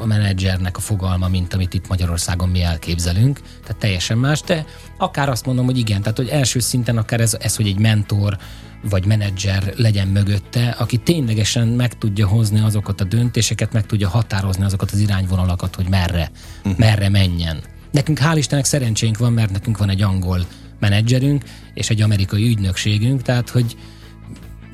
a 0.00 0.06
menedzsernek 0.06 0.76
a 0.76 0.80
fogalma, 0.80 1.28
mint 1.28 1.54
amit 1.54 1.74
itt 1.74 1.88
Magyarországon 1.88 2.48
mi 2.48 2.62
elképzelünk, 2.62 3.40
tehát 3.62 3.76
teljesen 3.76 4.18
más, 4.18 4.40
de 4.40 4.64
akár 4.98 5.28
azt 5.28 5.46
mondom, 5.46 5.64
hogy 5.64 5.78
igen, 5.78 6.00
tehát 6.00 6.16
hogy 6.16 6.28
első 6.28 6.58
szinten 6.58 6.96
akár 6.96 7.20
ez, 7.20 7.36
ez 7.40 7.56
hogy 7.56 7.66
egy 7.66 7.78
mentor 7.78 8.38
vagy 8.82 9.06
menedzser 9.06 9.72
legyen 9.76 10.08
mögötte, 10.08 10.68
aki 10.68 10.96
ténylegesen 10.96 11.68
meg 11.68 11.98
tudja 11.98 12.28
hozni 12.28 12.60
azokat 12.60 13.00
a 13.00 13.04
döntéseket, 13.04 13.72
meg 13.72 13.86
tudja 13.86 14.08
határozni 14.08 14.64
azokat 14.64 14.90
az 14.90 14.98
irányvonalakat, 14.98 15.74
hogy 15.74 15.88
merre, 15.88 16.30
uh-huh. 16.58 16.78
merre 16.78 17.08
menjen. 17.08 17.62
Nekünk 17.90 18.18
hál' 18.18 18.36
Istennek 18.36 18.64
szerencsénk 18.64 19.18
van, 19.18 19.32
mert 19.32 19.50
nekünk 19.50 19.78
van 19.78 19.90
egy 19.90 20.02
angol 20.02 20.46
menedzserünk 20.78 21.44
és 21.74 21.90
egy 21.90 22.02
amerikai 22.02 22.46
ügynökségünk, 22.46 23.22
tehát 23.22 23.50
hogy 23.50 23.76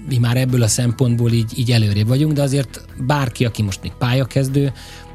mi 0.08 0.18
már 0.18 0.36
ebből 0.36 0.62
a 0.62 0.68
szempontból 0.68 1.32
így, 1.32 1.58
így 1.58 1.70
előrébb 1.72 2.06
vagyunk, 2.06 2.32
de 2.32 2.42
azért 2.42 2.84
bárki, 3.06 3.44
aki 3.44 3.62
most 3.62 3.82
még 3.82 3.92
pályakezdő, 3.92 4.72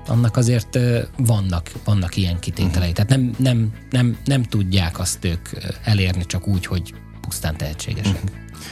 annak 0.10 0.38
azért 0.38 0.80
vannak, 1.18 1.72
vannak 1.84 2.16
ilyen 2.16 2.40
kitételei. 2.40 2.90
Uh-huh. 2.90 3.06
Tehát 3.06 3.10
nem, 3.10 3.36
nem, 3.38 3.74
nem, 3.90 4.18
nem 4.26 4.44
tudják 4.44 5.00
azt 5.00 5.26
ők 5.26 5.50
elérni 5.84 6.26
csak 6.26 6.48
úgy, 6.48 6.66
hogy 6.66 6.94
pusztán 7.22 7.58
tehetségesek. 7.58 8.14
Uh-huh. 8.14 8.30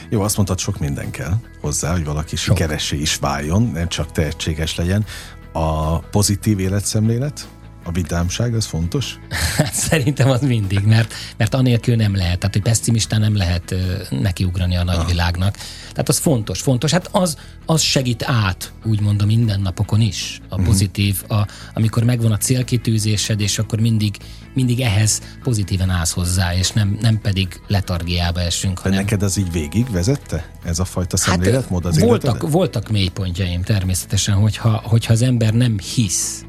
Jó, 0.08 0.20
azt 0.20 0.36
mondtad, 0.36 0.58
sok 0.58 0.78
minden 0.78 1.10
kell 1.10 1.34
hozzá, 1.60 1.92
hogy 1.92 2.04
valaki 2.04 2.36
sok. 2.36 2.56
sikeressé 2.56 2.96
is 2.96 3.16
váljon, 3.16 3.62
nem 3.62 3.88
csak 3.88 4.12
tehetséges 4.12 4.76
legyen. 4.76 5.04
A 5.52 5.98
pozitív 5.98 6.58
életszemlélet, 6.58 7.48
a 7.88 7.92
vidámság, 7.92 8.54
ez 8.54 8.64
fontos? 8.64 9.18
Hát 9.56 9.74
szerintem 9.74 10.30
az 10.30 10.40
mindig, 10.40 10.80
mert, 10.80 11.14
mert 11.36 11.54
anélkül 11.54 11.96
nem 11.96 12.16
lehet, 12.16 12.38
tehát 12.38 12.54
hogy 12.54 12.62
pessimistán 12.62 13.20
nem 13.20 13.36
lehet 13.36 13.74
nekiugrani 14.10 14.76
a 14.76 14.84
nagyvilágnak. 14.84 15.56
Tehát 15.90 16.08
az 16.08 16.18
fontos, 16.18 16.60
fontos. 16.60 16.90
Hát 16.90 17.08
az, 17.12 17.36
az 17.66 17.80
segít 17.80 18.22
át, 18.22 18.72
úgymond 18.84 19.22
a 19.22 19.26
mindennapokon 19.26 20.00
is, 20.00 20.40
a 20.48 20.56
mhm. 20.56 20.64
pozitív, 20.64 21.22
a, 21.28 21.46
amikor 21.74 22.04
megvan 22.04 22.32
a 22.32 22.36
célkitűzésed, 22.36 23.40
és 23.40 23.58
akkor 23.58 23.80
mindig, 23.80 24.16
mindig 24.54 24.80
ehhez 24.80 25.20
pozitíven 25.42 25.90
állsz 25.90 26.12
hozzá, 26.12 26.54
és 26.54 26.70
nem, 26.70 26.98
nem 27.00 27.20
pedig 27.20 27.60
letargiába 27.66 28.40
esünk. 28.40 28.74
De 28.74 28.80
hanem... 28.82 28.98
neked 28.98 29.22
az 29.22 29.36
így 29.36 29.52
végig 29.52 29.90
vezette? 29.90 30.50
Ez 30.64 30.78
a 30.78 30.84
fajta 30.84 31.16
hát, 31.20 31.28
szemléletmód 31.28 31.84
az 31.84 31.98
voltak, 31.98 32.30
életed? 32.30 32.50
voltak 32.50 32.88
mélypontjaim 32.88 33.62
természetesen, 33.62 34.34
hogyha, 34.34 34.80
hogyha 34.84 35.12
az 35.12 35.22
ember 35.22 35.54
nem 35.54 35.78
hisz 35.94 36.42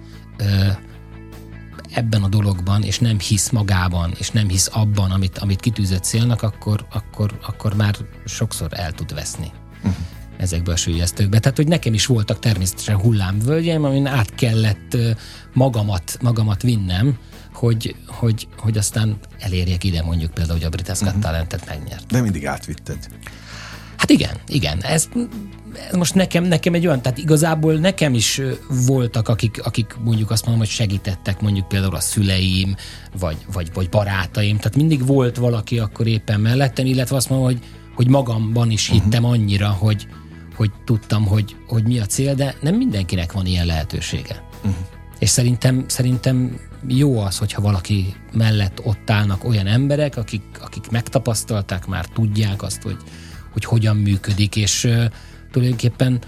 ebben 1.93 2.23
a 2.23 2.27
dologban, 2.27 2.83
és 2.83 2.99
nem 2.99 3.19
hisz 3.19 3.49
magában, 3.49 4.13
és 4.17 4.29
nem 4.29 4.47
hisz 4.47 4.69
abban, 4.71 5.11
amit, 5.11 5.37
amit 5.37 5.59
kitűzött 5.59 6.03
célnak, 6.03 6.41
akkor, 6.41 6.85
akkor, 6.91 7.39
akkor 7.41 7.75
már 7.75 7.95
sokszor 8.25 8.69
el 8.71 8.91
tud 8.91 9.13
veszni. 9.13 9.51
Uh-huh 9.77 10.17
ezekbe 10.39 10.71
a 10.71 10.75
sülyeztőkbe. 10.75 11.39
Tehát, 11.39 11.57
hogy 11.57 11.67
nekem 11.67 11.93
is 11.93 12.05
voltak 12.05 12.39
természetesen 12.39 12.99
hullámvölgyeim, 12.99 13.83
amin 13.83 14.05
át 14.05 14.35
kellett 14.35 14.97
magamat, 15.53 16.17
magamat 16.21 16.61
vinnem, 16.61 17.17
hogy, 17.53 17.95
hogy, 18.07 18.47
hogy 18.57 18.77
aztán 18.77 19.17
elérjek 19.39 19.83
ide 19.83 20.03
mondjuk 20.03 20.31
például, 20.33 20.57
hogy 20.57 20.67
a 20.67 20.69
British 20.69 21.03
uh-huh. 21.03 21.21
Talentet 21.21 21.65
megnyert. 21.65 22.05
De 22.05 22.21
mindig 22.21 22.47
átvitted. 22.47 23.07
Hát 23.99 24.09
igen, 24.09 24.35
igen. 24.47 24.81
Ez, 24.81 25.09
ez 25.89 25.95
most 25.95 26.15
nekem, 26.15 26.43
nekem 26.43 26.73
egy 26.73 26.87
olyan, 26.87 27.01
tehát 27.01 27.17
igazából 27.17 27.73
nekem 27.73 28.13
is 28.13 28.41
voltak, 28.85 29.27
akik, 29.27 29.61
akik 29.63 29.95
mondjuk 30.03 30.31
azt 30.31 30.45
mondom, 30.45 30.63
hogy 30.63 30.73
segítettek, 30.73 31.41
mondjuk 31.41 31.67
például 31.67 31.95
a 31.95 31.99
szüleim, 31.99 32.75
vagy, 33.19 33.37
vagy, 33.53 33.71
vagy 33.73 33.89
barátaim, 33.89 34.57
tehát 34.57 34.75
mindig 34.75 35.05
volt 35.05 35.37
valaki 35.37 35.79
akkor 35.79 36.07
éppen 36.07 36.39
mellettem, 36.39 36.85
illetve 36.85 37.15
azt 37.15 37.29
mondom, 37.29 37.47
hogy, 37.47 37.59
hogy 37.95 38.07
magamban 38.07 38.71
is 38.71 38.89
mhm. 38.89 39.01
hittem 39.01 39.25
annyira, 39.25 39.69
hogy, 39.69 40.07
hogy 40.55 40.71
tudtam, 40.85 41.25
hogy, 41.25 41.55
hogy 41.67 41.83
mi 41.83 41.99
a 41.99 42.05
cél, 42.05 42.35
de 42.35 42.55
nem 42.61 42.75
mindenkinek 42.75 43.31
van 43.31 43.45
ilyen 43.45 43.65
lehetősége. 43.65 44.43
Uh-huh. 44.57 44.75
És 45.19 45.29
szerintem, 45.29 45.85
szerintem 45.87 46.59
jó 46.87 47.19
az, 47.19 47.37
hogyha 47.37 47.61
valaki 47.61 48.15
mellett 48.33 48.79
ott 48.83 49.09
állnak 49.09 49.43
olyan 49.43 49.67
emberek, 49.67 50.17
akik, 50.17 50.43
akik 50.61 50.89
megtapasztalták, 50.89 51.85
már 51.87 52.05
tudják 52.05 52.61
azt, 52.61 52.81
hogy, 52.81 52.97
hogy 53.51 53.65
hogyan 53.65 53.97
működik, 53.97 54.55
és 54.55 54.87
tulajdonképpen 55.51 56.19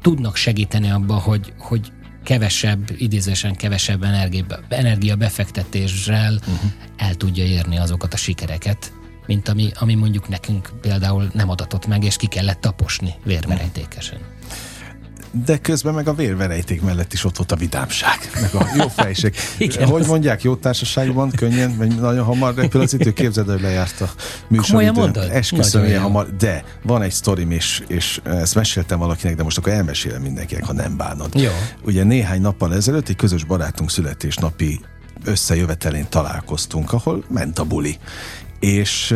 tudnak 0.00 0.36
segíteni 0.36 0.90
abba, 0.90 1.14
hogy, 1.14 1.52
hogy 1.58 1.92
kevesebb, 2.24 2.90
idézésen 2.96 3.54
kevesebb 3.54 4.02
energia, 4.02 4.44
energia 4.68 5.16
befektetéssel 5.16 6.32
uh-huh. 6.34 6.70
el 6.96 7.14
tudja 7.14 7.44
érni 7.44 7.78
azokat 7.78 8.14
a 8.14 8.16
sikereket, 8.16 8.92
mint 9.26 9.48
ami, 9.48 9.70
ami 9.74 9.94
mondjuk 9.94 10.28
nekünk 10.28 10.70
például 10.80 11.30
nem 11.34 11.50
adatott 11.50 11.86
meg, 11.86 12.04
és 12.04 12.16
ki 12.16 12.26
kellett 12.26 12.60
taposni 12.60 13.14
vérverejtékesen. 13.24 14.18
Uh-huh 14.18 14.69
de 15.44 15.58
közben 15.58 15.94
meg 15.94 16.08
a 16.08 16.14
vérverejték 16.14 16.82
mellett 16.82 17.12
is 17.12 17.24
ott 17.24 17.36
volt 17.36 17.52
a 17.52 17.56
vidámság, 17.56 18.18
meg 18.40 18.54
a 18.54 18.66
jó 18.76 18.88
fejség. 18.88 19.34
Igen, 19.58 19.88
hogy 19.88 20.06
mondják, 20.06 20.42
jó 20.42 20.56
társaságban 20.56 21.30
könnyen, 21.30 21.76
vagy 21.76 22.00
nagyon 22.00 22.24
hamar 22.24 22.54
repül 22.54 22.80
az 22.80 22.94
idő, 22.94 23.12
képzeld, 23.12 23.50
hogy 23.50 23.60
lejárt 23.60 24.00
a 24.00 24.10
műsoridő. 24.48 25.20
Esküszöm, 25.20 25.84
ilyen 25.84 26.00
hamar, 26.00 26.36
de 26.36 26.64
van 26.82 27.02
egy 27.02 27.12
sztorim, 27.12 27.50
és, 27.50 27.82
és 27.86 28.20
ezt 28.24 28.54
meséltem 28.54 28.98
valakinek, 28.98 29.36
de 29.36 29.42
most 29.42 29.58
akkor 29.58 29.72
elmesélem 29.72 30.22
mindenkinek, 30.22 30.64
ha 30.64 30.72
nem 30.72 30.96
bánod. 30.96 31.34
Jó. 31.34 31.50
Ugye 31.84 32.04
néhány 32.04 32.40
nappal 32.40 32.74
ezelőtt 32.74 33.08
egy 33.08 33.16
közös 33.16 33.44
barátunk 33.44 33.90
születésnapi 33.90 34.80
összejövetelén 35.24 36.06
találkoztunk, 36.08 36.92
ahol 36.92 37.24
ment 37.28 37.58
a 37.58 37.64
buli. 37.64 37.98
És 38.60 39.14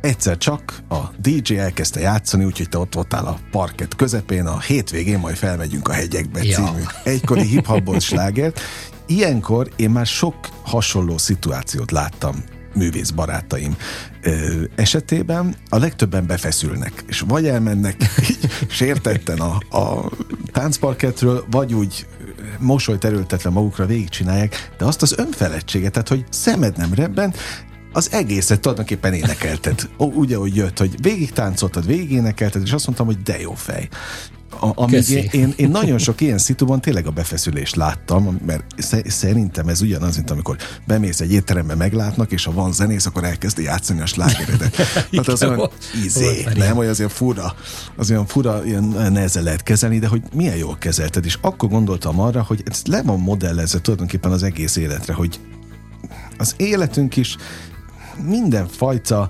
egyszer 0.00 0.38
csak 0.38 0.82
a 0.88 0.98
DJ 1.20 1.58
elkezdte 1.58 2.00
játszani, 2.00 2.44
úgyhogy 2.44 2.68
te 2.68 2.78
ott 2.78 2.94
voltál 2.94 3.26
a 3.26 3.38
parket 3.50 3.96
közepén, 3.96 4.46
a 4.46 4.60
hétvégén 4.60 5.18
majd 5.18 5.36
felmegyünk 5.36 5.88
a 5.88 5.92
hegyekbe 5.92 6.44
ja. 6.44 6.56
című 6.56 6.82
egykori 7.04 7.46
hip-hopból 7.46 8.00
slágert. 8.00 8.60
Ilyenkor 9.06 9.70
én 9.76 9.90
már 9.90 10.06
sok 10.06 10.34
hasonló 10.62 11.18
szituációt 11.18 11.90
láttam 11.90 12.44
művész 12.74 13.10
barátaim 13.10 13.76
ö, 14.22 14.62
esetében 14.74 15.54
a 15.68 15.78
legtöbben 15.78 16.26
befeszülnek, 16.26 17.04
és 17.06 17.20
vagy 17.20 17.46
elmennek 17.46 17.96
sértetten 18.68 19.38
a, 19.38 19.78
a 19.78 20.10
táncparketről, 20.52 21.44
vagy 21.50 21.74
úgy 21.74 22.06
mosolyt 22.58 23.04
erőltetve 23.04 23.50
magukra 23.50 23.86
végigcsinálják, 23.86 24.70
de 24.78 24.84
azt 24.84 25.02
az 25.02 25.18
önfeledtséget, 25.18 25.92
tehát 25.92 26.08
hogy 26.08 26.24
szemed 26.30 26.76
nem 26.76 26.94
rebben, 26.94 27.34
az 27.92 28.08
egészet 28.12 28.60
tulajdonképpen 28.60 29.12
énekelted. 29.12 29.88
Ugye, 29.96 30.36
hogy 30.36 30.56
jött, 30.56 30.78
hogy 30.78 31.02
végig 31.02 31.32
táncoltad, 31.32 31.86
végig 31.86 32.10
énekelted, 32.12 32.62
és 32.62 32.72
azt 32.72 32.86
mondtam, 32.86 33.06
hogy 33.06 33.22
de 33.22 33.40
jó 33.40 33.54
fej. 33.54 33.88
A, 34.60 34.70
amíg 34.74 35.08
én, 35.08 35.28
én, 35.30 35.52
én 35.56 35.68
nagyon 35.68 35.98
sok 35.98 36.20
ilyen 36.20 36.38
szituban 36.38 36.80
tényleg 36.80 37.06
a 37.06 37.10
befeszülést 37.10 37.76
láttam, 37.76 38.40
mert 38.46 38.64
szerintem 39.06 39.68
ez 39.68 39.80
ugyanaz, 39.80 40.16
mint 40.16 40.30
amikor 40.30 40.56
bemész 40.86 41.20
egy 41.20 41.32
étterembe, 41.32 41.74
meglátnak, 41.74 42.32
és 42.32 42.44
ha 42.44 42.52
van 42.52 42.72
zenész, 42.72 43.06
akkor 43.06 43.24
elkezdi 43.24 43.62
játszani 43.62 44.00
a 44.00 44.06
slágeredet. 44.06 44.70
Tehát 45.10 45.28
az 45.28 45.42
olyan 45.42 45.70
izé, 46.04 46.46
nem, 46.54 46.76
hogy 46.76 46.86
az 46.86 46.98
olyan 46.98 47.10
fura, 47.10 47.54
az 47.96 48.10
olyan 48.10 48.26
fura, 48.26 48.64
ilyen 48.64 48.84
nehezen 48.84 49.42
lehet 49.42 49.62
kezelni, 49.62 49.98
de 49.98 50.06
hogy 50.06 50.22
milyen 50.34 50.56
jól 50.56 50.76
kezelted, 50.78 51.24
és 51.24 51.38
akkor 51.40 51.68
gondoltam 51.68 52.20
arra, 52.20 52.42
hogy 52.42 52.62
ez 52.64 52.82
le 52.86 53.02
van 53.02 53.20
modellezve 53.20 53.80
tulajdonképpen 53.80 54.32
az 54.32 54.42
egész 54.42 54.76
életre, 54.76 55.12
hogy 55.12 55.40
az 56.38 56.54
életünk 56.56 57.16
is 57.16 57.36
mindenfajta 58.26 59.28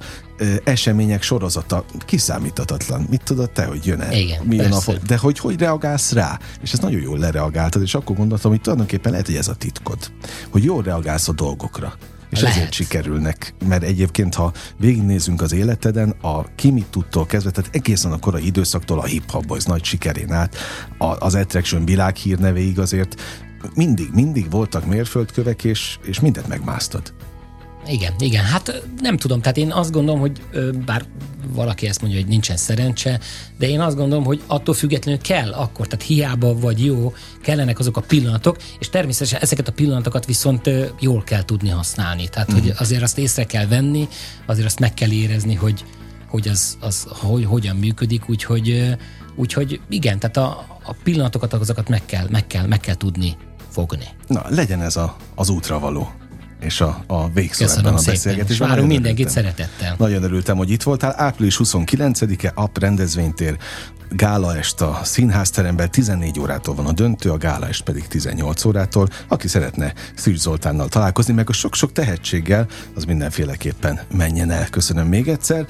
események 0.64 1.22
sorozata 1.22 1.84
kiszámíthatatlan. 2.06 3.06
Mit 3.10 3.22
tudod 3.24 3.50
te, 3.50 3.64
hogy 3.64 3.86
jön-e? 3.86 4.18
Igen, 4.18 4.46
Milyen 4.46 4.72
a, 4.72 4.80
de 5.06 5.16
hogy 5.16 5.38
hogy 5.38 5.58
reagálsz 5.58 6.12
rá? 6.12 6.38
És 6.62 6.72
ez 6.72 6.78
nagyon 6.78 7.00
jól 7.00 7.18
lereagáltad, 7.18 7.82
és 7.82 7.94
akkor 7.94 8.16
gondoltam, 8.16 8.50
hogy 8.50 8.60
tulajdonképpen 8.60 9.10
lehet, 9.10 9.26
hogy 9.26 9.36
ez 9.36 9.48
a 9.48 9.54
titkod. 9.54 9.98
Hogy 10.50 10.64
jól 10.64 10.82
reagálsz 10.82 11.28
a 11.28 11.32
dolgokra. 11.32 11.94
És 12.30 12.40
Lehet. 12.40 12.56
ezért 12.56 12.72
sikerülnek, 12.72 13.54
mert 13.68 13.82
egyébként, 13.82 14.34
ha 14.34 14.52
végignézünk 14.78 15.42
az 15.42 15.52
életeden, 15.52 16.10
a 16.10 16.54
Kimi 16.54 16.84
tudtól 16.90 17.26
kezdve, 17.26 17.50
tehát 17.50 17.74
egészen 17.74 18.12
a 18.12 18.18
korai 18.18 18.46
időszaktól 18.46 18.98
a 18.98 19.04
Hip 19.04 19.30
Hop 19.30 19.46
Boys 19.46 19.64
nagy 19.64 19.84
sikerén 19.84 20.32
át, 20.32 20.56
az 20.98 21.34
Attraction 21.34 21.84
világhírnevéig 21.84 22.78
azért 22.78 23.20
mindig, 23.74 24.08
mindig 24.12 24.50
voltak 24.50 24.86
mérföldkövek, 24.86 25.64
és, 25.64 25.98
és 26.02 26.20
mindent 26.20 26.48
megmásztad. 26.48 27.12
Igen, 27.86 28.12
igen. 28.18 28.44
Hát 28.44 28.82
nem 29.00 29.16
tudom, 29.16 29.40
tehát 29.40 29.56
én 29.56 29.72
azt 29.72 29.92
gondolom, 29.92 30.20
hogy 30.20 30.42
bár 30.84 31.04
valaki 31.54 31.86
ezt 31.86 32.00
mondja, 32.00 32.20
hogy 32.20 32.28
nincsen 32.28 32.56
szerencse, 32.56 33.20
de 33.58 33.68
én 33.68 33.80
azt 33.80 33.96
gondolom, 33.96 34.24
hogy 34.24 34.42
attól 34.46 34.74
függetlenül 34.74 35.20
kell 35.20 35.52
akkor, 35.52 35.86
tehát 35.86 36.06
hiába 36.06 36.58
vagy 36.58 36.84
jó, 36.84 37.12
kellenek 37.42 37.78
azok 37.78 37.96
a 37.96 38.00
pillanatok, 38.00 38.56
és 38.78 38.88
természetesen 38.88 39.40
ezeket 39.40 39.68
a 39.68 39.72
pillanatokat 39.72 40.26
viszont 40.26 40.70
jól 41.00 41.22
kell 41.22 41.44
tudni 41.44 41.68
használni. 41.68 42.28
Tehát, 42.28 42.52
hogy 42.52 42.62
mhm. 42.62 42.76
azért 42.78 43.02
azt 43.02 43.18
észre 43.18 43.44
kell 43.44 43.66
venni, 43.66 44.08
azért 44.46 44.66
azt 44.66 44.80
meg 44.80 44.94
kell 44.94 45.10
érezni, 45.10 45.54
hogy, 45.54 45.84
hogy 46.28 46.48
az, 46.48 46.76
az 46.80 47.06
hogy, 47.08 47.44
hogyan 47.44 47.76
működik, 47.76 48.28
úgyhogy, 48.28 48.96
úgyhogy 49.36 49.80
igen, 49.88 50.18
tehát 50.18 50.36
a, 50.36 50.66
a 50.84 50.94
pillanatokat, 51.02 51.52
azokat 51.52 51.88
meg 51.88 52.04
kell, 52.06 52.26
meg 52.30 52.46
kell, 52.46 52.66
meg 52.66 52.80
kell 52.80 52.94
tudni 52.96 53.36
fogni. 53.68 54.06
Na, 54.26 54.44
legyen 54.48 54.82
ez 54.82 54.96
a, 54.96 55.16
az 55.34 55.48
útra 55.48 55.78
való 55.78 56.19
és 56.60 56.80
a, 56.80 57.04
a 57.06 57.30
végszó 57.30 57.66
ebben 57.66 57.94
a 57.94 58.00
beszélgetésben. 58.06 58.68
Várunk 58.68 58.88
mindenkit 58.88 59.28
szeretettel. 59.28 59.94
Nagyon 59.98 60.22
örültem, 60.22 60.56
hogy 60.56 60.70
itt 60.70 60.82
voltál. 60.82 61.14
Április 61.16 61.60
29-e, 61.62 62.52
AP 62.54 62.78
rendezvénytér, 62.78 63.56
gála 64.10 64.56
est 64.56 64.80
a 64.80 65.00
színházteremben, 65.02 65.90
14 65.90 66.40
órától 66.40 66.74
van 66.74 66.86
a 66.86 66.92
döntő, 66.92 67.30
a 67.30 67.36
gála 67.36 67.66
est 67.66 67.82
pedig 67.82 68.06
18 68.06 68.64
órától. 68.64 69.08
Aki 69.28 69.48
szeretne 69.48 69.92
Szűcs 70.14 70.38
Zoltánnal 70.38 70.88
találkozni, 70.88 71.34
meg 71.34 71.48
a 71.48 71.52
sok-sok 71.52 71.92
tehetséggel, 71.92 72.66
az 72.94 73.04
mindenféleképpen 73.04 74.00
menjen 74.16 74.50
el. 74.50 74.68
Köszönöm 74.70 75.06
még 75.06 75.28
egyszer. 75.28 75.66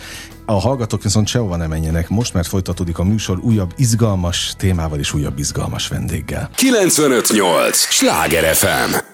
A 0.47 0.61
hallgatók 0.61 1.03
viszont 1.03 1.27
sehova 1.27 1.57
nem 1.57 1.69
menjenek 1.69 2.09
most, 2.09 2.35
mert 2.35 2.47
folytatódik 2.47 2.99
a 2.99 3.05
műsor 3.05 3.39
újabb 3.39 3.73
izgalmas 3.77 4.55
témával 4.57 4.99
és 4.99 5.13
újabb 5.13 5.39
izgalmas 5.39 5.89
vendéggel. 5.89 6.51
958! 6.55 7.77
Sláger 7.77 8.55
FM! 8.55 9.10